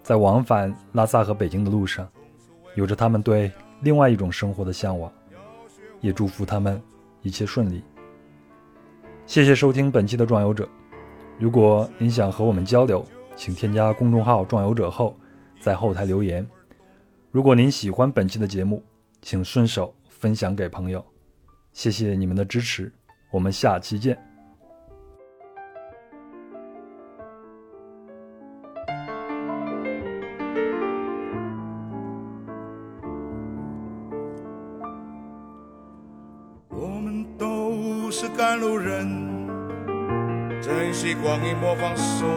[0.04, 2.08] 在往返拉萨和北京的路上，
[2.76, 3.52] 有着他们对
[3.82, 5.12] 另外一种生活的向往，
[6.00, 6.82] 也祝福他们
[7.22, 7.84] 一切顺利。
[9.26, 10.64] 谢谢收听本期的《壮游者》，
[11.40, 13.06] 如果您想和我们交流，
[13.36, 15.18] 请添加公众号“壮游者”后，
[15.60, 16.48] 在后台留言。
[17.32, 18.84] 如果您喜欢本期的节目，
[19.22, 21.04] 请顺手分享给朋友。
[21.72, 22.92] 谢谢你们的支持，
[23.32, 24.31] 我们下期见。
[41.22, 42.28] 光阴莫放松，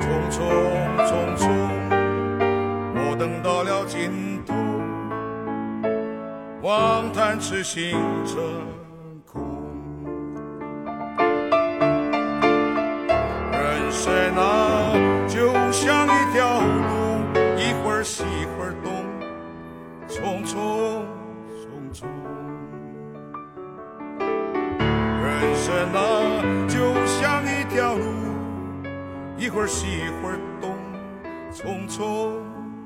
[0.00, 0.38] 匆匆
[1.04, 1.46] 匆匆，
[2.94, 4.54] 我等到了尽头，
[6.62, 7.92] 望叹痴心
[8.24, 8.79] 成。
[29.50, 30.78] 一会儿西一会儿东，
[31.52, 32.38] 匆匆，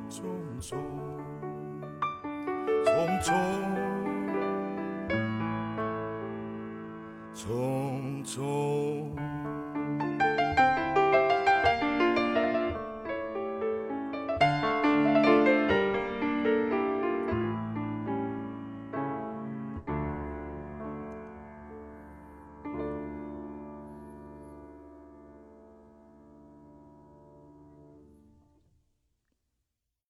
[0.08, 0.22] 匆
[0.58, 0.78] 匆
[2.86, 3.73] 匆匆。